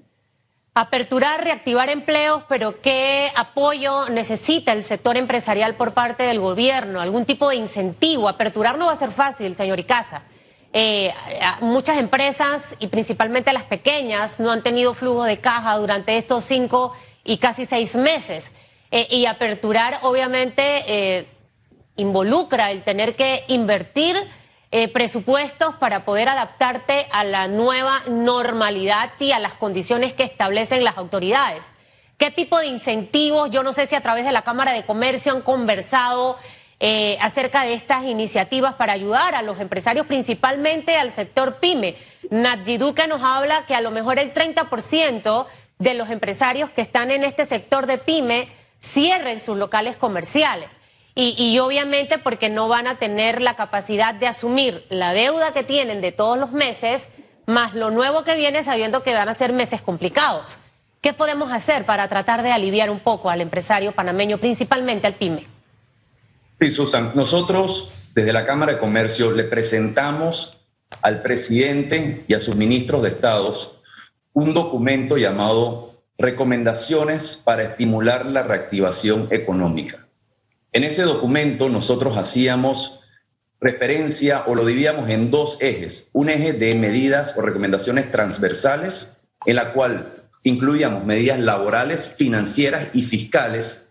Aperturar, 0.75 1.43
reactivar 1.43 1.89
empleos, 1.89 2.43
pero 2.47 2.79
¿qué 2.81 3.31
apoyo 3.35 4.07
necesita 4.09 4.73
el 4.73 4.83
sector 4.83 5.17
empresarial 5.17 5.73
por 5.73 5.93
parte 5.93 6.21
del 6.21 6.39
gobierno? 6.39 7.01
¿Algún 7.01 7.25
tipo 7.25 7.49
de 7.49 7.55
incentivo? 7.55 8.29
Aperturar 8.29 8.77
no 8.77 8.85
va 8.85 8.91
a 8.91 8.97
ser 8.97 9.09
fácil, 9.09 9.57
señor 9.57 9.79
Icaza. 9.79 10.21
Eh, 10.73 11.11
muchas 11.61 11.97
empresas 11.97 12.75
y 12.77 12.87
principalmente 12.87 13.51
las 13.53 13.63
pequeñas 13.63 14.39
no 14.39 14.51
han 14.51 14.61
tenido 14.61 14.93
flujo 14.93 15.23
de 15.23 15.39
caja 15.39 15.75
durante 15.77 16.17
estos 16.17 16.45
cinco 16.45 16.93
y 17.23 17.39
casi 17.39 17.65
seis 17.65 17.95
meses. 17.95 18.51
Eh, 18.91 19.07
y 19.09 19.25
aperturar 19.25 19.99
obviamente 20.03 20.83
eh, 20.87 21.27
involucra 21.95 22.71
el 22.71 22.83
tener 22.83 23.15
que 23.15 23.43
invertir 23.47 24.15
presupuestos 24.93 25.75
para 25.75 26.03
poder 26.03 26.27
adaptarte 26.27 27.07
a 27.11 27.23
la 27.23 27.47
nueva 27.47 28.01
normalidad 28.07 29.11
y 29.17 29.31
a 29.31 29.39
las 29.39 29.53
condiciones 29.53 30.11
que 30.11 30.23
establecen 30.23 30.83
las 30.83 30.97
autoridades. 30.97 31.63
¿Qué 32.17 32.31
tipo 32.31 32.59
de 32.59 32.65
incentivos? 32.65 33.51
Yo 33.51 33.61
no 33.61 33.73
sé 33.73 33.85
si 33.85 33.93
a 33.95 34.01
través 34.01 34.25
de 34.25 34.31
la 34.31 34.41
Cámara 34.41 34.73
de 34.73 34.85
Comercio 34.85 35.31
han 35.31 35.41
conversado 35.41 36.37
eh, 36.79 37.17
acerca 37.21 37.63
de 37.63 37.73
estas 37.73 38.05
iniciativas 38.05 38.75
para 38.75 38.93
ayudar 38.93 39.33
a 39.33 39.41
los 39.41 39.59
empresarios, 39.59 40.05
principalmente 40.05 40.95
al 40.95 41.11
sector 41.11 41.55
pyme. 41.55 41.95
Duque 42.79 43.07
nos 43.07 43.21
habla 43.23 43.65
que 43.67 43.73
a 43.73 43.81
lo 43.81 43.89
mejor 43.89 44.19
el 44.19 44.31
30% 44.33 45.45
de 45.79 45.93
los 45.95 46.09
empresarios 46.09 46.69
que 46.71 46.81
están 46.81 47.09
en 47.09 47.23
este 47.23 47.45
sector 47.45 47.87
de 47.87 47.97
pyme 47.97 48.47
cierren 48.81 49.39
sus 49.39 49.57
locales 49.57 49.97
comerciales. 49.97 50.71
Y, 51.15 51.35
y, 51.35 51.57
obviamente 51.57 52.19
porque 52.19 52.47
no 52.49 52.67
van 52.67 52.85
a 52.85 52.99
tener 52.99 53.41
la 53.41 53.55
capacidad 53.55 54.13
de 54.13 54.27
asumir 54.27 54.85
la 54.89 55.13
deuda 55.13 55.51
que 55.51 55.63
tienen 55.63 55.99
de 55.99 56.11
todos 56.11 56.37
los 56.37 56.51
meses, 56.51 57.07
más 57.47 57.73
lo 57.73 57.89
nuevo 57.89 58.23
que 58.23 58.35
viene 58.35 58.63
sabiendo 58.63 59.01
que 59.01 59.15
van 59.15 59.27
a 59.27 59.33
ser 59.33 59.51
meses 59.51 59.81
complicados. 59.81 60.59
¿Qué 61.01 61.13
podemos 61.13 61.51
hacer 61.51 61.85
para 61.85 62.07
tratar 62.07 62.43
de 62.43 62.51
aliviar 62.51 62.91
un 62.91 62.99
poco 62.99 63.29
al 63.29 63.41
empresario 63.41 63.93
panameño, 63.93 64.37
principalmente 64.37 65.07
al 65.07 65.13
pyme? 65.13 65.47
Sí, 66.59 66.69
Susan, 66.69 67.13
nosotros 67.15 67.93
desde 68.13 68.33
la 68.33 68.45
Cámara 68.45 68.73
de 68.73 68.79
Comercio 68.79 69.31
le 69.31 69.43
presentamos 69.43 70.57
al 71.01 71.21
presidente 71.21 72.25
y 72.27 72.33
a 72.33 72.39
sus 72.39 72.55
ministros 72.55 73.03
de 73.03 73.09
Estados 73.09 73.79
un 74.33 74.53
documento 74.53 75.17
llamado 75.17 75.96
Recomendaciones 76.17 77.41
para 77.43 77.63
estimular 77.63 78.25
la 78.25 78.43
reactivación 78.43 79.27
económica. 79.31 80.07
En 80.71 80.83
ese 80.83 81.03
documento 81.03 81.69
nosotros 81.69 82.17
hacíamos 82.17 83.01
referencia 83.59 84.43
o 84.47 84.55
lo 84.55 84.65
dividíamos 84.65 85.09
en 85.09 85.31
dos 85.31 85.57
ejes. 85.61 86.09
Un 86.13 86.29
eje 86.29 86.53
de 86.53 86.75
medidas 86.75 87.35
o 87.37 87.41
recomendaciones 87.41 88.11
transversales, 88.11 89.17
en 89.45 89.55
la 89.55 89.73
cual 89.73 90.23
incluíamos 90.43 91.05
medidas 91.05 91.39
laborales, 91.39 92.07
financieras 92.07 92.89
y 92.93 93.01
fiscales 93.03 93.87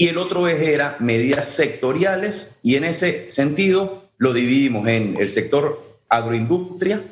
y 0.00 0.06
el 0.06 0.18
otro 0.18 0.46
eje 0.46 0.72
era 0.72 0.96
medidas 1.00 1.48
sectoriales 1.48 2.60
y 2.62 2.76
en 2.76 2.84
ese 2.84 3.32
sentido 3.32 4.04
lo 4.16 4.32
dividimos 4.32 4.86
en 4.86 5.16
el 5.18 5.28
sector 5.28 5.98
agroindustria, 6.08 7.02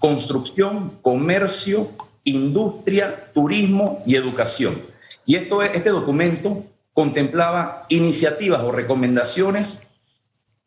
construcción, 0.00 0.98
comercio, 1.02 1.88
industria, 2.24 3.32
turismo 3.32 4.02
y 4.06 4.16
educación. 4.16 4.80
Y 5.26 5.36
esto, 5.36 5.62
este 5.62 5.90
documento 5.90 6.64
contemplaba 6.92 7.86
iniciativas 7.88 8.62
o 8.62 8.72
recomendaciones 8.72 9.88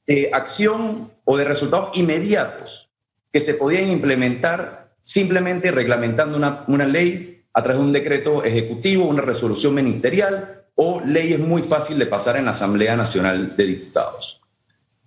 de 0.08 0.30
acción 0.34 1.12
o 1.24 1.38
de 1.38 1.46
resultados 1.46 1.90
inmediatos 1.98 2.90
que 3.32 3.40
se 3.40 3.56
podían 3.56 3.90
implementar 3.90 4.94
simplemente 5.04 5.72
reglamentando 5.72 6.38
una, 6.38 6.64
una 6.68 6.86
ley 6.86 7.44
a 7.54 7.64
través 7.64 7.80
de 7.80 7.86
un 7.86 7.94
decreto 7.94 8.44
ejecutivo, 8.44 9.06
una 9.06 9.22
resolución 9.22 9.74
ministerial 9.74 10.64
o 10.76 11.00
leyes 11.00 11.40
muy 11.40 11.64
fácil 11.64 11.98
de 11.98 12.06
pasar 12.06 12.38
en 12.38 12.46
la 12.46 12.52
Asamblea 12.52 12.96
Nacional 12.96 13.56
de 13.56 13.66
Diputados. 13.66 14.42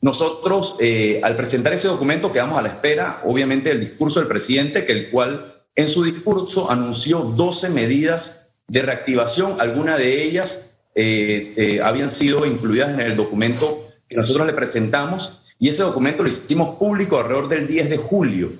Nosotros, 0.00 0.76
eh, 0.78 1.20
al 1.22 1.36
presentar 1.36 1.72
ese 1.72 1.88
documento, 1.88 2.32
quedamos 2.32 2.58
a 2.58 2.62
la 2.62 2.68
espera, 2.68 3.20
obviamente, 3.24 3.70
del 3.70 3.80
discurso 3.80 4.20
del 4.20 4.28
presidente, 4.28 4.86
que 4.86 4.92
el 4.92 5.10
cual 5.10 5.57
en 5.78 5.88
su 5.88 6.02
discurso 6.02 6.68
anunció 6.68 7.20
12 7.20 7.68
medidas 7.68 8.50
de 8.66 8.80
reactivación, 8.80 9.60
algunas 9.60 9.96
de 9.96 10.24
ellas 10.24 10.72
eh, 10.96 11.54
eh, 11.56 11.80
habían 11.80 12.10
sido 12.10 12.44
incluidas 12.44 12.90
en 12.90 13.00
el 13.00 13.16
documento 13.16 13.86
que 14.08 14.16
nosotros 14.16 14.44
le 14.44 14.54
presentamos 14.54 15.40
y 15.56 15.68
ese 15.68 15.84
documento 15.84 16.24
lo 16.24 16.28
hicimos 16.28 16.76
público 16.78 17.20
alrededor 17.20 17.48
del 17.48 17.68
10 17.68 17.90
de 17.90 17.96
julio. 17.96 18.50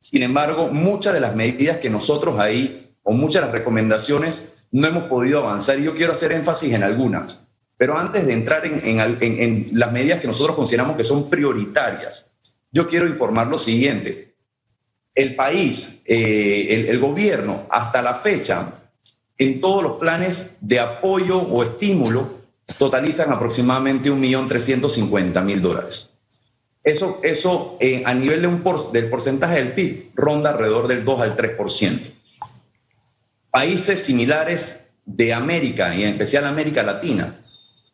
Sin 0.00 0.24
embargo, 0.24 0.66
muchas 0.66 1.14
de 1.14 1.20
las 1.20 1.36
medidas 1.36 1.76
que 1.76 1.90
nosotros 1.90 2.40
ahí, 2.40 2.90
o 3.04 3.12
muchas 3.12 3.42
de 3.42 3.46
las 3.46 3.58
recomendaciones, 3.58 4.66
no 4.72 4.88
hemos 4.88 5.04
podido 5.04 5.38
avanzar 5.38 5.78
y 5.78 5.84
yo 5.84 5.94
quiero 5.94 6.12
hacer 6.12 6.32
énfasis 6.32 6.72
en 6.72 6.82
algunas. 6.82 7.46
Pero 7.76 7.96
antes 7.96 8.26
de 8.26 8.32
entrar 8.32 8.66
en, 8.66 9.68
las 9.78 9.92
medidas 9.92 10.18
que 10.18 10.26
nosotros 10.26 10.56
consideramos 10.56 10.96
que 10.96 11.04
son 11.04 11.30
prioritarias, 11.30 12.36
yo 12.72 12.88
quiero 12.88 13.06
informar 13.06 13.46
lo 13.46 13.58
siguiente. 13.58 14.33
El 15.14 15.36
país, 15.36 16.02
eh, 16.06 16.86
el, 16.88 16.98
gobierno, 16.98 17.66
hasta 17.70 18.02
la 18.02 18.16
fecha, 18.16 18.80
en 19.38 19.60
todos 19.60 19.82
los 19.82 19.98
planes 19.98 20.58
de 20.60 20.80
apoyo 20.80 21.38
o 21.38 21.62
estímulo, 21.62 22.40
totalizan 22.78 23.32
aproximadamente 23.32 24.10
1.350.000 24.10 25.60
dólares. 25.60 26.18
Eso, 26.82 27.20
eso 27.22 27.76
eh, 27.80 28.02
a 28.04 28.12
nivel 28.12 28.42
de 28.42 28.46
un 28.46 28.62
del 28.92 29.08
porcentaje 29.08 29.56
del 29.56 29.72
PIB 29.72 30.10
ronda 30.14 30.50
alrededor 30.50 30.88
del 30.88 31.04
2 31.04 31.20
al 31.20 31.36
3%. 31.36 32.12
Países 33.50 34.04
similares 34.04 34.92
de 35.06 35.32
América 35.32 35.94
y 35.94 36.02
en 36.02 36.10
especial 36.10 36.44
América 36.44 36.82
Latina, 36.82 37.40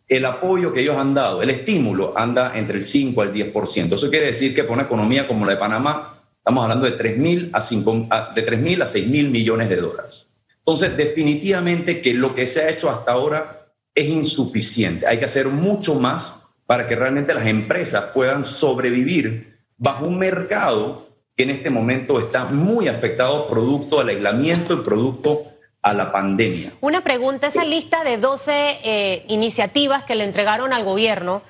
el 0.08 0.24
apoyo 0.24 0.72
que 0.72 0.80
ellos 0.80 0.96
han 0.96 1.14
dado, 1.14 1.42
el 1.42 1.50
estímulo 1.50 2.14
anda 2.16 2.58
entre 2.58 2.78
el 2.78 2.82
5 2.82 3.22
al 3.22 3.32
10%. 3.32 3.94
Eso 3.94 4.10
quiere 4.10 4.26
decir 4.26 4.54
que 4.54 4.64
para 4.64 4.74
una 4.74 4.82
economía 4.84 5.28
como 5.28 5.46
la 5.46 5.52
de 5.52 5.58
Panamá 5.58 6.19
estamos 6.40 6.64
hablando 6.64 6.86
de 6.86 6.98
3.000 6.98 8.08
a, 8.10 8.34
de 8.34 8.46
3.000 8.46 8.82
a 8.82 8.86
6.000 8.86 9.30
millones 9.30 9.68
de 9.68 9.76
dólares. 9.76 10.40
Entonces, 10.58 10.96
definitivamente 10.96 12.00
que 12.00 12.14
lo 12.14 12.34
que 12.34 12.46
se 12.46 12.62
ha 12.62 12.70
hecho 12.70 12.90
hasta 12.90 13.12
ahora 13.12 13.68
es 13.94 14.06
insuficiente. 14.06 15.06
Hay 15.06 15.18
que 15.18 15.26
hacer 15.26 15.48
mucho 15.48 15.94
más 15.94 16.46
para 16.66 16.86
que 16.88 16.96
realmente 16.96 17.34
las 17.34 17.46
empresas 17.46 18.04
puedan 18.14 18.44
sobrevivir 18.44 19.58
bajo 19.76 20.06
un 20.06 20.18
mercado 20.18 21.08
que 21.36 21.42
en 21.42 21.50
este 21.50 21.70
momento 21.70 22.20
está 22.20 22.44
muy 22.44 22.88
afectado 22.88 23.48
producto 23.48 24.00
al 24.00 24.08
aislamiento 24.08 24.74
y 24.74 24.84
producto 24.84 25.46
a 25.82 25.94
la 25.94 26.12
pandemia. 26.12 26.72
Una 26.80 27.02
pregunta, 27.02 27.48
esa 27.48 27.64
lista 27.64 28.04
de 28.04 28.18
12 28.18 28.78
eh, 28.84 29.24
iniciativas 29.28 30.04
que 30.04 30.14
le 30.14 30.24
entregaron 30.24 30.72
al 30.72 30.84
gobierno, 30.84 31.42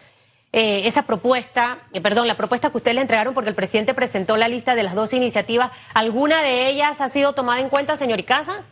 eh, 0.52 0.86
esa 0.86 1.02
propuesta, 1.06 1.78
eh, 1.92 2.00
perdón, 2.00 2.26
la 2.26 2.36
propuesta 2.36 2.70
que 2.70 2.78
ustedes 2.78 2.96
le 2.96 3.02
entregaron 3.02 3.34
porque 3.34 3.50
el 3.50 3.54
presidente 3.54 3.94
presentó 3.94 4.36
la 4.36 4.48
lista 4.48 4.74
de 4.74 4.82
las 4.82 4.96
12 4.96 5.16
iniciativas, 5.16 5.70
¿alguna 5.94 6.42
de 6.42 6.68
ellas 6.68 7.00
ha 7.00 7.08
sido 7.08 7.34
tomada 7.34 7.60
en 7.60 7.68
cuenta, 7.68 7.96
señor 7.96 8.18
Icaza? 8.18 8.64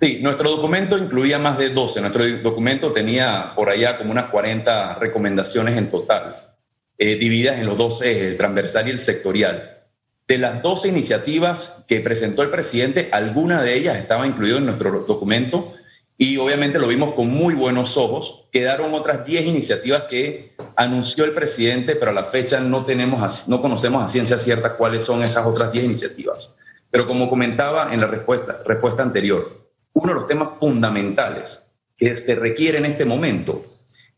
Sí, 0.00 0.18
nuestro 0.20 0.50
documento 0.50 0.96
incluía 0.96 1.38
más 1.38 1.58
de 1.58 1.70
12. 1.70 2.00
Nuestro 2.00 2.28
documento 2.38 2.92
tenía 2.92 3.52
por 3.56 3.70
allá 3.70 3.98
como 3.98 4.12
unas 4.12 4.26
40 4.26 4.94
recomendaciones 5.00 5.76
en 5.76 5.90
total, 5.90 6.54
divididas 6.98 7.54
en 7.54 7.66
los 7.66 7.76
dos 7.76 8.02
ejes, 8.02 8.22
el 8.22 8.36
transversal 8.36 8.88
y 8.88 8.90
el 8.90 9.00
sectorial. 9.00 9.82
De 10.28 10.38
las 10.38 10.62
12 10.62 10.88
iniciativas 10.88 11.84
que 11.88 12.00
presentó 12.00 12.42
el 12.42 12.50
presidente, 12.50 13.08
alguna 13.12 13.62
de 13.62 13.74
ellas 13.74 13.96
estaba 13.96 14.26
incluida 14.26 14.58
en 14.58 14.66
nuestro 14.66 15.04
documento 15.06 15.73
y 16.16 16.36
obviamente 16.36 16.78
lo 16.78 16.88
vimos 16.88 17.14
con 17.14 17.28
muy 17.28 17.54
buenos 17.54 17.96
ojos. 17.96 18.46
Quedaron 18.52 18.94
otras 18.94 19.24
10 19.24 19.46
iniciativas 19.46 20.02
que 20.04 20.54
anunció 20.76 21.24
el 21.24 21.32
presidente, 21.32 21.96
pero 21.96 22.10
a 22.10 22.14
la 22.14 22.24
fecha 22.24 22.60
no, 22.60 22.84
tenemos, 22.84 23.48
no 23.48 23.60
conocemos 23.60 24.04
a 24.04 24.08
ciencia 24.08 24.38
cierta 24.38 24.76
cuáles 24.76 25.04
son 25.04 25.22
esas 25.22 25.46
otras 25.46 25.72
10 25.72 25.84
iniciativas. 25.84 26.56
Pero 26.90 27.06
como 27.06 27.28
comentaba 27.28 27.92
en 27.92 28.00
la 28.00 28.06
respuesta, 28.06 28.60
respuesta 28.64 29.02
anterior, 29.02 29.68
uno 29.92 30.08
de 30.08 30.20
los 30.20 30.28
temas 30.28 30.50
fundamentales 30.60 31.68
que 31.96 32.16
se 32.16 32.34
requiere 32.34 32.78
en 32.78 32.86
este 32.86 33.04
momento 33.04 33.64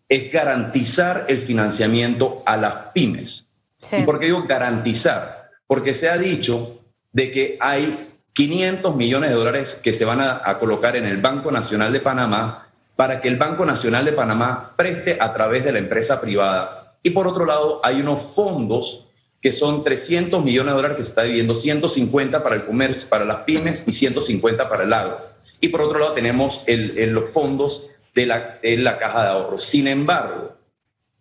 es 0.09 0.31
garantizar 0.31 1.25
el 1.29 1.41
financiamiento 1.41 2.39
a 2.47 2.57
las 2.57 2.75
pymes. 2.95 3.51
¿Y 3.93 4.03
por 4.03 4.19
qué 4.19 4.27
digo 4.27 4.45
garantizar? 4.47 5.47
porque 5.67 5.95
se 5.95 6.09
ha 6.09 6.19
dicho 6.19 6.85
de 7.13 7.33
que 7.33 7.59
hay 7.61 8.06
500 8.37 8.95
millones 8.95 9.31
de 9.31 9.37
dólares 9.37 9.81
que 9.83 9.95
se 9.95 10.05
van 10.05 10.21
a, 10.21 10.59
colocar 10.59 10.95
en 10.95 11.07
el 11.07 11.23
Banco 11.23 11.51
Nacional 11.51 11.91
de 11.91 12.01
Panamá 12.01 12.69
para 12.95 13.19
que 13.23 13.29
el 13.29 13.39
Banco 13.39 13.65
Nacional 13.65 14.05
de 14.05 14.13
Panamá 14.13 14.75
preste 14.77 15.17
a 15.19 15.33
través 15.33 15.65
de 15.65 15.73
la 15.73 15.79
empresa 15.79 16.21
privada. 16.21 16.99
Y 17.03 17.11
por 17.11 17.27
otro 17.27 17.47
lado, 17.47 17.81
hay 17.83 17.99
unos 17.99 18.35
fondos 18.35 19.07
que 19.41 19.53
son 19.53 19.83
300 19.83 20.45
millones 20.45 20.73
de 20.73 20.77
dólares 20.77 20.97
que 20.99 21.03
se 21.03 21.09
está 21.09 21.23
dividiendo, 21.23 21.55
150 21.55 22.43
para 22.43 22.57
el 22.57 22.67
comercio, 22.67 23.09
para 23.09 23.25
las 23.25 23.39
pymes 23.45 23.83
y 23.87 23.93
150 23.93 24.69
para 24.69 24.85
el 24.85 24.93
agro. 24.93 25.19
Y 25.63 25.69
por 25.69 25.81
otro 25.81 25.99
lado 25.99 26.13
tenemos 26.13 26.63
los 26.67 27.33
fondos 27.33 27.89
de 28.15 28.27
la, 28.27 28.59
de 28.63 28.77
la 28.77 28.99
caja 28.99 29.23
de 29.23 29.29
ahorros. 29.31 29.65
Sin 29.65 29.89
embargo, 29.89 30.57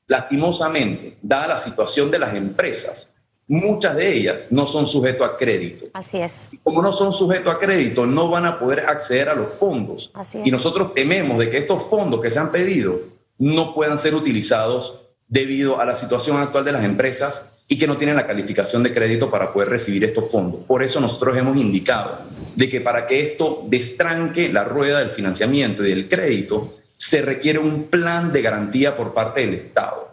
lastimosamente, 0.07 1.17
dada 1.21 1.47
la 1.47 1.57
situación 1.57 2.11
de 2.11 2.19
las 2.19 2.35
empresas, 2.35 3.14
muchas 3.47 3.95
de 3.95 4.11
ellas 4.11 4.47
no 4.49 4.67
son 4.67 4.87
sujetos 4.87 5.27
a 5.27 5.37
crédito. 5.37 5.85
Así 5.93 6.17
es. 6.17 6.49
como 6.63 6.81
no 6.81 6.93
son 6.93 7.13
sujetos 7.13 7.53
a 7.53 7.59
crédito, 7.59 8.05
no 8.05 8.29
van 8.29 8.45
a 8.45 8.59
poder 8.59 8.81
acceder 8.81 9.29
a 9.29 9.35
los 9.35 9.53
fondos. 9.53 10.11
Así 10.13 10.41
Y 10.43 10.51
nosotros 10.51 10.93
tememos 10.93 11.37
de 11.37 11.49
que 11.49 11.57
estos 11.57 11.83
fondos 11.83 12.21
que 12.21 12.29
se 12.29 12.39
han 12.39 12.51
pedido 12.51 12.99
no 13.37 13.73
puedan 13.73 13.97
ser 13.97 14.15
utilizados 14.15 15.01
debido 15.27 15.79
a 15.79 15.85
la 15.85 15.95
situación 15.95 16.37
actual 16.37 16.65
de 16.65 16.71
las 16.71 16.83
empresas 16.83 17.65
y 17.67 17.79
que 17.79 17.87
no 17.87 17.97
tienen 17.97 18.15
la 18.15 18.27
calificación 18.27 18.83
de 18.83 18.93
crédito 18.93 19.29
para 19.31 19.51
poder 19.51 19.69
recibir 19.69 20.03
estos 20.03 20.29
fondos. 20.29 20.61
Por 20.67 20.83
eso 20.83 20.99
nosotros 20.99 21.35
hemos 21.37 21.57
indicado 21.57 22.19
de 22.55 22.69
que 22.69 22.81
para 22.81 23.07
que 23.07 23.19
esto 23.19 23.63
destranque 23.67 24.49
la 24.49 24.63
rueda 24.63 24.99
del 24.99 25.09
financiamiento 25.09 25.83
y 25.83 25.89
del 25.89 26.07
crédito, 26.07 26.75
se 26.97 27.21
requiere 27.21 27.59
un 27.59 27.85
plan 27.85 28.31
de 28.31 28.41
garantía 28.41 28.95
por 28.95 29.13
parte 29.13 29.41
del 29.41 29.55
Estado 29.55 30.04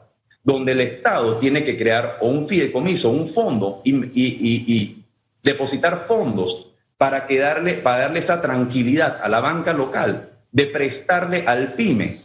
donde 0.45 0.73
el 0.73 0.81
Estado 0.81 1.37
tiene 1.37 1.65
que 1.65 1.77
crear 1.77 2.19
o 2.21 2.29
un 2.29 2.47
fideicomiso, 2.47 3.11
un 3.11 3.29
fondo 3.29 3.81
y, 3.85 4.99
depositar 5.43 6.05
fondos 6.07 6.69
para, 6.97 7.27
que 7.27 7.39
darle, 7.39 7.75
para 7.75 8.03
darle 8.03 8.21
esa 8.21 8.41
tranquilidad 8.41 9.19
a 9.21 9.29
la 9.29 9.41
banca 9.41 9.73
local 9.73 10.31
de 10.53 10.67
prestarle 10.67 11.45
al 11.47 11.75
pyme 11.75 12.23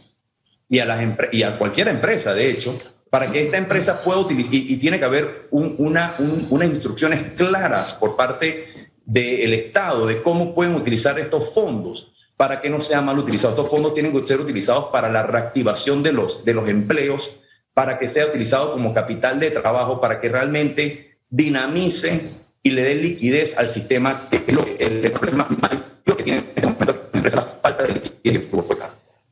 y 0.68 0.78
a, 0.78 0.86
las 0.86 1.00
y 1.32 1.42
a 1.42 1.58
cualquier 1.58 1.88
empresa, 1.88 2.34
de 2.34 2.50
hecho, 2.50 2.78
para 3.10 3.32
que 3.32 3.42
esta 3.42 3.56
empresa 3.56 4.02
pueda 4.02 4.18
utilizar, 4.18 4.54
y, 4.54 4.76
tiene 4.76 4.98
que 4.98 5.04
haber 5.04 5.48
una, 5.50 6.16
unas 6.18 6.68
instrucciones 6.68 7.32
claras 7.36 7.94
por 7.94 8.16
parte 8.16 8.90
del 9.04 9.54
Estado 9.54 10.06
de 10.06 10.22
cómo 10.22 10.54
pueden 10.54 10.74
utilizar 10.74 11.18
estos 11.18 11.52
fondos 11.54 12.12
para 12.36 12.60
que 12.60 12.70
no 12.70 12.80
sean 12.80 13.06
mal 13.06 13.18
utilizados. 13.18 13.56
Estos 13.56 13.70
fondos 13.70 13.94
tienen 13.94 14.12
que 14.12 14.22
ser 14.22 14.40
utilizados 14.40 14.86
para 14.92 15.10
la 15.10 15.22
reactivación 15.24 16.02
de 16.02 16.12
los, 16.12 16.44
de 16.44 16.54
los 16.54 16.68
empleos 16.68 17.36
para 17.78 17.96
que 17.96 18.08
sea 18.08 18.26
utilizado 18.26 18.72
como 18.72 18.92
capital 18.92 19.38
de 19.38 19.52
trabajo, 19.52 20.00
para 20.00 20.20
que 20.20 20.28
realmente 20.28 21.20
dinamice 21.30 22.28
y 22.60 22.70
le 22.72 22.82
dé 22.82 22.96
liquidez 22.96 23.56
al 23.56 23.68
sistema, 23.68 24.22
que 24.28 24.42
es 24.44 24.52
lo 24.52 24.64
que, 24.64 24.84
el, 24.84 25.12
problema 25.12 25.46
mayor 25.48 26.16
que 26.16 26.24
tiene 26.24 26.40
en 26.40 26.46
este 26.56 26.66
momento 26.66 26.92
la 26.92 27.18
empresa, 27.18 27.36
la 27.36 27.42
falta 27.42 27.84
de 27.84 27.94
liquidez. 27.94 28.48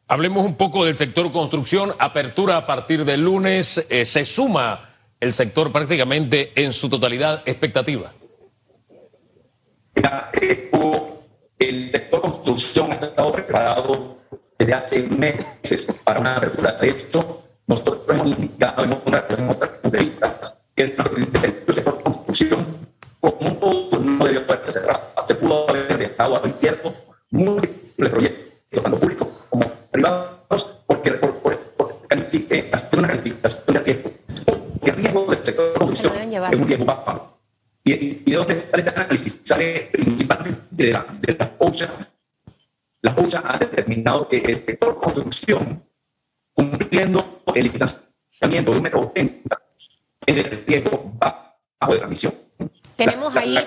Hablemos 0.07 0.47
un 0.47 0.55
poco 0.55 0.85
del 0.85 0.97
sector 0.97 1.33
construcción, 1.33 1.97
apertura 1.99 2.57
a 2.57 2.67
partir 2.69 3.05
del 3.05 3.23
lunes, 3.23 3.85
eh, 3.91 4.05
se 4.05 4.25
suma 4.25 4.95
el 5.19 5.35
sector 5.35 5.73
prácticamente 5.73 6.53
en 6.55 6.73
su 6.73 6.89
totalidad 6.89 7.43
expectativa. 7.47 8.13
Eh, 10.41 10.71
el 11.59 11.91
sector 11.91 12.21
construcción 12.21 12.93
ha 12.93 13.07
estado 13.07 13.33
preparado 13.33 14.19
desde 14.57 14.73
hace 14.73 15.03
meses 15.03 15.93
para 16.05 16.21
una 16.21 16.37
apertura. 16.37 16.79
De 16.81 16.91
hecho, 16.91 17.43
nosotros 17.66 18.00
hemos 18.09 18.26
indicado 18.29 18.85
en 18.85 18.92
otras, 18.92 19.24
en 19.38 19.50
otras 19.50 19.70
entrevistas 19.83 20.55
que 20.74 20.83
el, 20.85 20.96
sector 21.74 22.02
construcción 22.02 22.64
como 23.20 23.37
un 23.40 23.61
todo 23.61 23.98
no 23.98 24.24
debió 24.24 24.40
haberse 24.40 24.72
cerrado. 24.72 25.00
Se 25.24 25.35
pudo 25.35 25.68
haber 25.68 25.98
dejado 25.98 26.37
abierto 26.37 26.94
múltiples 27.31 28.11
proyectos, 28.11 28.83
tanto 28.83 29.00
públicos 29.00 29.29
como 29.50 29.66
privados, 29.90 30.81
porque 30.87 31.12
por, 31.12 31.38
por, 31.38 31.59
por 31.59 31.98
hacer 32.72 32.98
una 32.98 33.09
calificación 33.09 33.74
de 33.74 33.81
riesgo. 33.81 34.11
Porque 34.44 34.90
el 34.90 34.96
riesgo 34.96 35.26
del 35.26 35.44
sector 35.44 35.72
de 35.72 35.79
construcción 35.79 36.33
es 36.33 36.61
un 36.61 36.68
riesgo 36.68 36.85
bajo. 36.85 37.38
Y, 37.85 37.92
y 37.94 38.31
de 38.31 38.37
dónde 38.37 38.61
sale 38.61 38.83
este 38.85 39.00
análisis? 39.00 39.40
Sale 39.44 39.88
principalmente 39.92 40.61
de 40.70 40.92
la, 40.92 41.07
de 41.20 41.37
la 41.38 41.52
OSHA. 41.59 41.88
La 43.02 43.14
OSHA 43.14 43.42
ha 43.44 43.59
determinado 43.59 44.29
que 44.29 44.38
el 44.38 44.64
sector 44.64 44.98
construcción, 45.00 45.83
cumpliendo 46.57 47.42
el 47.55 47.71
un 48.69 48.83
metro 48.83 49.01
80 49.01 49.61
es 50.27 50.37
el 50.37 50.64
riesgo 50.66 51.12
bajo 51.19 51.92
de 51.92 51.99
transmisión. 51.99 52.35
Tenemos 52.97 53.37
ahí. 53.37 53.59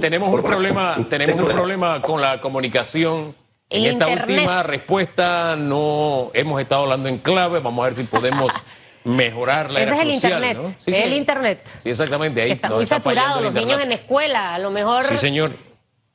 tenemos 0.00 0.34
un 0.34 0.42
problema, 0.42 0.96
tenemos 1.08 1.40
un 1.40 1.48
problema 1.48 2.00
con 2.00 2.20
la 2.20 2.40
comunicación. 2.40 3.34
en 3.68 3.84
esta 3.84 4.08
última 4.08 4.62
respuesta 4.62 5.54
no 5.56 6.30
hemos 6.32 6.60
estado 6.60 6.82
hablando 6.82 7.08
en 7.08 7.18
clave. 7.18 7.60
Vamos 7.60 7.84
a 7.84 7.88
ver 7.88 7.96
si 7.96 8.04
podemos 8.04 8.50
mejorar 9.04 9.70
la 9.70 9.82
Ese 9.82 9.94
es 9.94 10.00
el 10.00 10.10
internet. 10.10 10.58
¿no? 10.60 10.74
Sí, 10.78 10.90
es 10.90 11.04
el 11.04 11.12
internet. 11.12 11.78
Sí, 11.82 11.90
exactamente. 11.90 12.40
Ahí 12.40 12.52
está 12.52 12.70
muy 12.70 12.86
saturado. 12.86 13.42
Los 13.42 13.52
niños 13.52 13.80
en 13.80 13.92
escuela, 13.92 14.54
a 14.54 14.58
lo 14.58 14.70
mejor. 14.70 15.04
Sí, 15.04 15.18
señor. 15.18 15.52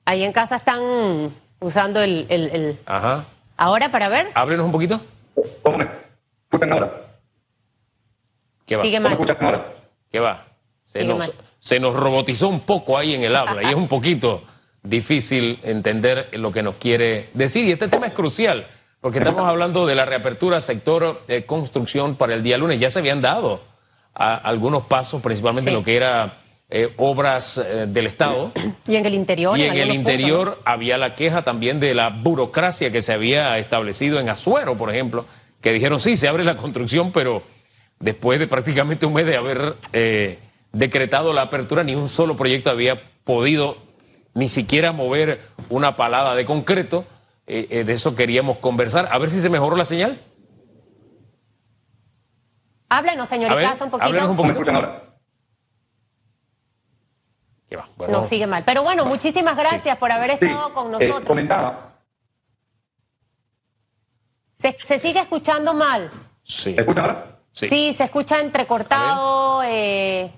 Ahí 0.05 0.23
en 0.23 0.33
casa 0.33 0.55
están 0.55 1.31
usando 1.59 2.01
el. 2.01 2.25
el, 2.29 2.49
el... 2.49 2.79
Ajá. 2.87 3.25
Ahora 3.59 3.91
para 3.91 4.07
ver. 4.07 4.27
Háblenos 4.35 4.65
un 4.65 4.71
poquito. 4.71 5.01
¿Cómo 5.63 5.77
me 5.77 5.85
escuchan 6.49 6.71
ahora? 6.71 6.91
¿Qué 8.65 8.75
va? 8.77 8.83
Sigue 8.83 8.97
¿Cómo 8.97 9.03
mal. 9.09 9.11
escuchas 9.13 9.37
ahora? 9.41 9.65
¿Qué 10.09 10.19
va? 10.21 10.45
Se 10.85 10.99
Sigue 11.01 11.13
nos, 11.13 11.19
mal. 11.19 11.31
se 11.59 11.79
nos 11.79 11.93
robotizó 11.95 12.47
un 12.47 12.61
poco 12.61 12.97
ahí 12.97 13.13
en 13.13 13.23
el 13.23 13.35
habla 13.35 13.61
y 13.63 13.67
es 13.67 13.75
un 13.75 13.87
poquito 13.89 14.43
difícil 14.81 15.59
entender 15.63 16.29
lo 16.33 16.51
que 16.53 16.63
nos 16.63 16.75
quiere 16.75 17.29
decir. 17.33 17.65
Y 17.65 17.71
este 17.73 17.89
tema 17.89 18.07
es 18.07 18.13
crucial 18.13 18.65
porque 19.01 19.19
estamos 19.19 19.41
hablando 19.45 19.85
de 19.85 19.95
la 19.95 20.05
reapertura 20.05 20.61
sector 20.61 21.21
eh, 21.27 21.43
construcción 21.45 22.15
para 22.15 22.33
el 22.33 22.43
día 22.43 22.57
lunes. 22.57 22.79
Ya 22.79 22.89
se 22.89 22.99
habían 22.99 23.21
dado 23.21 23.61
a- 24.13 24.35
algunos 24.35 24.83
pasos, 24.83 25.21
principalmente 25.21 25.69
Sí. 25.69 25.73
en 25.73 25.79
lo 25.79 25.83
que 25.85 25.97
era 25.97 26.37
eh, 26.69 26.93
obras 26.97 27.57
eh, 27.57 27.87
del 27.87 28.07
Estado. 28.07 28.51
Y 28.87 28.95
en 28.95 29.05
el 29.05 29.13
interior. 29.13 29.57
Y 29.57 29.63
en 29.63 29.73
el 29.73 29.89
puntos, 29.89 29.95
interior 29.95 30.59
había 30.65 30.97
la 30.97 31.15
queja 31.15 31.43
también 31.43 31.79
de 31.79 31.93
la 31.93 32.09
burocracia 32.09 32.91
que 32.91 33.01
se 33.01 33.13
había 33.13 33.57
establecido 33.57 34.19
en 34.19 34.29
Azuero, 34.29 34.77
por 34.77 34.89
ejemplo, 34.89 35.25
que 35.61 35.73
dijeron, 35.73 35.99
sí, 35.99 36.17
se 36.17 36.27
abre 36.27 36.43
la 36.43 36.57
construcción, 36.57 37.11
pero 37.11 37.43
después 37.99 38.39
de 38.39 38.47
prácticamente 38.47 39.05
un 39.05 39.13
mes 39.13 39.25
de 39.25 39.35
haber 39.35 39.75
eh, 39.93 40.39
decretado 40.71 41.33
la 41.33 41.43
apertura, 41.43 41.83
ni 41.83 41.95
un 41.95 42.09
solo 42.09 42.35
proyecto 42.35 42.69
había 42.69 43.01
podido 43.23 43.77
ni 44.33 44.49
siquiera 44.49 44.91
mover 44.91 45.41
una 45.69 45.95
palada 45.95 46.35
de 46.35 46.45
concreto. 46.45 47.05
Eh, 47.47 47.67
eh, 47.71 47.83
de 47.83 47.93
eso 47.93 48.15
queríamos 48.15 48.57
conversar. 48.57 49.09
A 49.11 49.17
ver 49.17 49.29
si 49.31 49.41
se 49.41 49.49
mejoró 49.49 49.75
la 49.75 49.85
señal. 49.85 50.11
¿no? 50.11 50.17
Háblanos, 52.89 53.29
señorita, 53.29 53.73
un 53.83 53.91
poquito. 53.91 54.03
háblanos 54.03 54.29
un 54.29 54.37
¿Cómo 54.37 54.49
me 54.49 54.55
poquito. 54.55 55.08
No, 58.09 58.23
sigue 58.25 58.47
mal. 58.47 58.63
Pero 58.65 58.81
bueno, 58.83 59.05
muchísimas 59.05 59.55
gracias 59.55 59.97
por 59.97 60.11
haber 60.11 60.31
Sí, 60.39 60.45
estado 60.45 60.73
con 60.73 60.87
eh, 60.87 60.91
nosotros. 61.07 61.27
comentaba, 61.27 61.93
se, 64.57 64.75
se 64.85 64.99
sigue 64.99 65.19
escuchando 65.19 65.73
mal. 65.73 66.09
sí, 66.43 66.73
¿me 66.73 66.81
escuchan 66.81 67.05
ahora? 67.05 67.39
sí. 67.53 67.67
Sí, 67.67 67.93
se 67.93 68.03
escucha 68.05 68.39
entrecortado. 68.39 69.61
eh, 69.63 70.31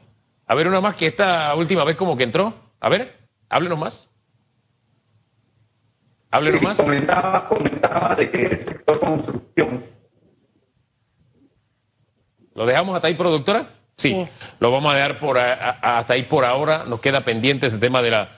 A 0.47 0.55
ver, 0.55 0.67
una 0.67 0.81
más 0.81 0.95
que 0.95 1.07
esta 1.07 1.55
última 1.55 1.83
vez 1.85 1.95
como 1.95 2.17
que 2.17 2.23
entró. 2.23 2.53
A 2.79 2.89
ver, 2.89 3.17
háblenos 3.49 3.77
más. 3.79 4.09
Háblenos 6.31 6.59
Sí, 6.59 6.65
más. 6.65 6.77
Comentaba, 6.81 7.47
comentaba 7.47 8.15
de 8.15 8.29
que 8.31 8.41
el 8.43 8.61
sector 8.61 8.99
construcción 8.99 9.85
¿Lo 12.53 12.65
dejamos 12.65 12.95
hasta 12.95 13.07
ahí, 13.07 13.13
productora? 13.15 13.69
Sí, 14.01 14.09
Sí. 14.15 14.27
lo 14.59 14.71
vamos 14.71 14.91
a 14.93 14.95
dejar 14.97 15.19
por 15.19 15.37
a- 15.37 15.77
a- 15.81 15.99
hasta 15.99 16.13
ahí 16.13 16.23
por 16.23 16.45
ahora. 16.45 16.83
Nos 16.87 16.99
queda 16.99 17.21
pendiente 17.21 17.67
ese 17.67 17.77
tema 17.77 18.01
de 18.01 18.11
la 18.11 18.29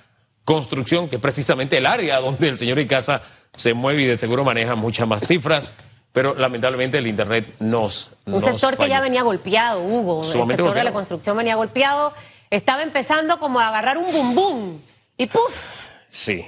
construcción, 0.46 1.08
que 1.10 1.16
es 1.18 1.22
precisamente 1.22 1.78
el 1.78 1.86
área 1.86 2.20
donde 2.20 2.50
el 2.50 2.58
señor 2.58 2.78
Icaza 2.80 3.22
se 3.56 3.74
mueve 3.74 4.02
y 4.02 4.06
de 4.06 4.18
seguro 4.18 4.44
maneja 4.44 4.76
muchas 4.76 5.08
más 5.08 5.26
cifras, 5.26 5.72
pero 6.12 6.36
lamentablemente 6.36 6.98
el 6.98 7.08
Internet 7.08 7.56
nos... 7.60 8.12
un 8.26 8.34
nos 8.34 8.44
sector 8.44 8.78
que 8.78 8.90
ya 8.90 9.00
venía 9.00 9.24
golpeado, 9.24 9.82
Hugo. 9.84 10.22
El 10.22 10.46
sector 10.48 10.74
de 10.76 10.84
la 10.84 10.92
construcción 10.92 11.38
venía 11.38 11.56
golpeado. 11.56 12.14
Estaba 12.50 12.84
empezando 12.84 13.40
como 13.40 13.60
a 13.60 13.70
agarrar 13.70 13.98
un 13.98 14.12
bum 14.12 14.36
bum. 14.36 14.80
Y 15.18 15.28
¡puf! 15.28 15.66
Sí, 16.10 16.46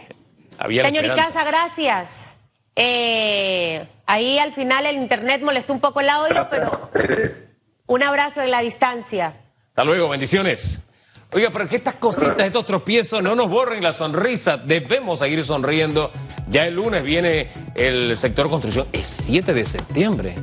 había 0.60 0.84
Señor. 0.84 1.06
Icaza, 1.06 1.44
gracias. 1.44 2.34
Eh, 2.76 3.88
ahí 4.06 4.38
al 4.38 4.54
final 4.54 4.86
el 4.86 4.98
internet 4.98 5.42
molestó 5.42 5.74
un 5.74 5.80
poco 5.80 6.02
el 6.02 6.10
audio, 6.10 6.48
pero 6.50 6.90
un 7.88 8.04
abrazo 8.04 8.42
en 8.42 8.52
la 8.52 8.62
distancia. 8.62 9.36
Hasta 9.70 9.84
luego, 9.84 10.10
bendiciones. 10.10 10.82
Oiga, 11.34 11.50
pero 11.52 11.68
que 11.68 11.76
estas 11.76 11.96
cositas, 11.96 12.40
estos 12.40 12.66
tropiezos 12.66 13.22
no 13.22 13.36
nos 13.36 13.50
borren 13.50 13.84
la 13.84 13.94
sonrisa. 13.94 14.58
Debemos 14.58 15.20
seguir 15.20 15.44
sonriendo. 15.44 16.12
Ya 16.50 16.66
el 16.66 16.76
lunes 16.76 17.04
viene 17.04 17.50
el 17.76 18.16
sector 18.16 18.50
construcción. 18.50 18.88
Es 18.94 19.08
7 19.08 19.54
de 19.54 19.66
septiembre. 19.66 20.36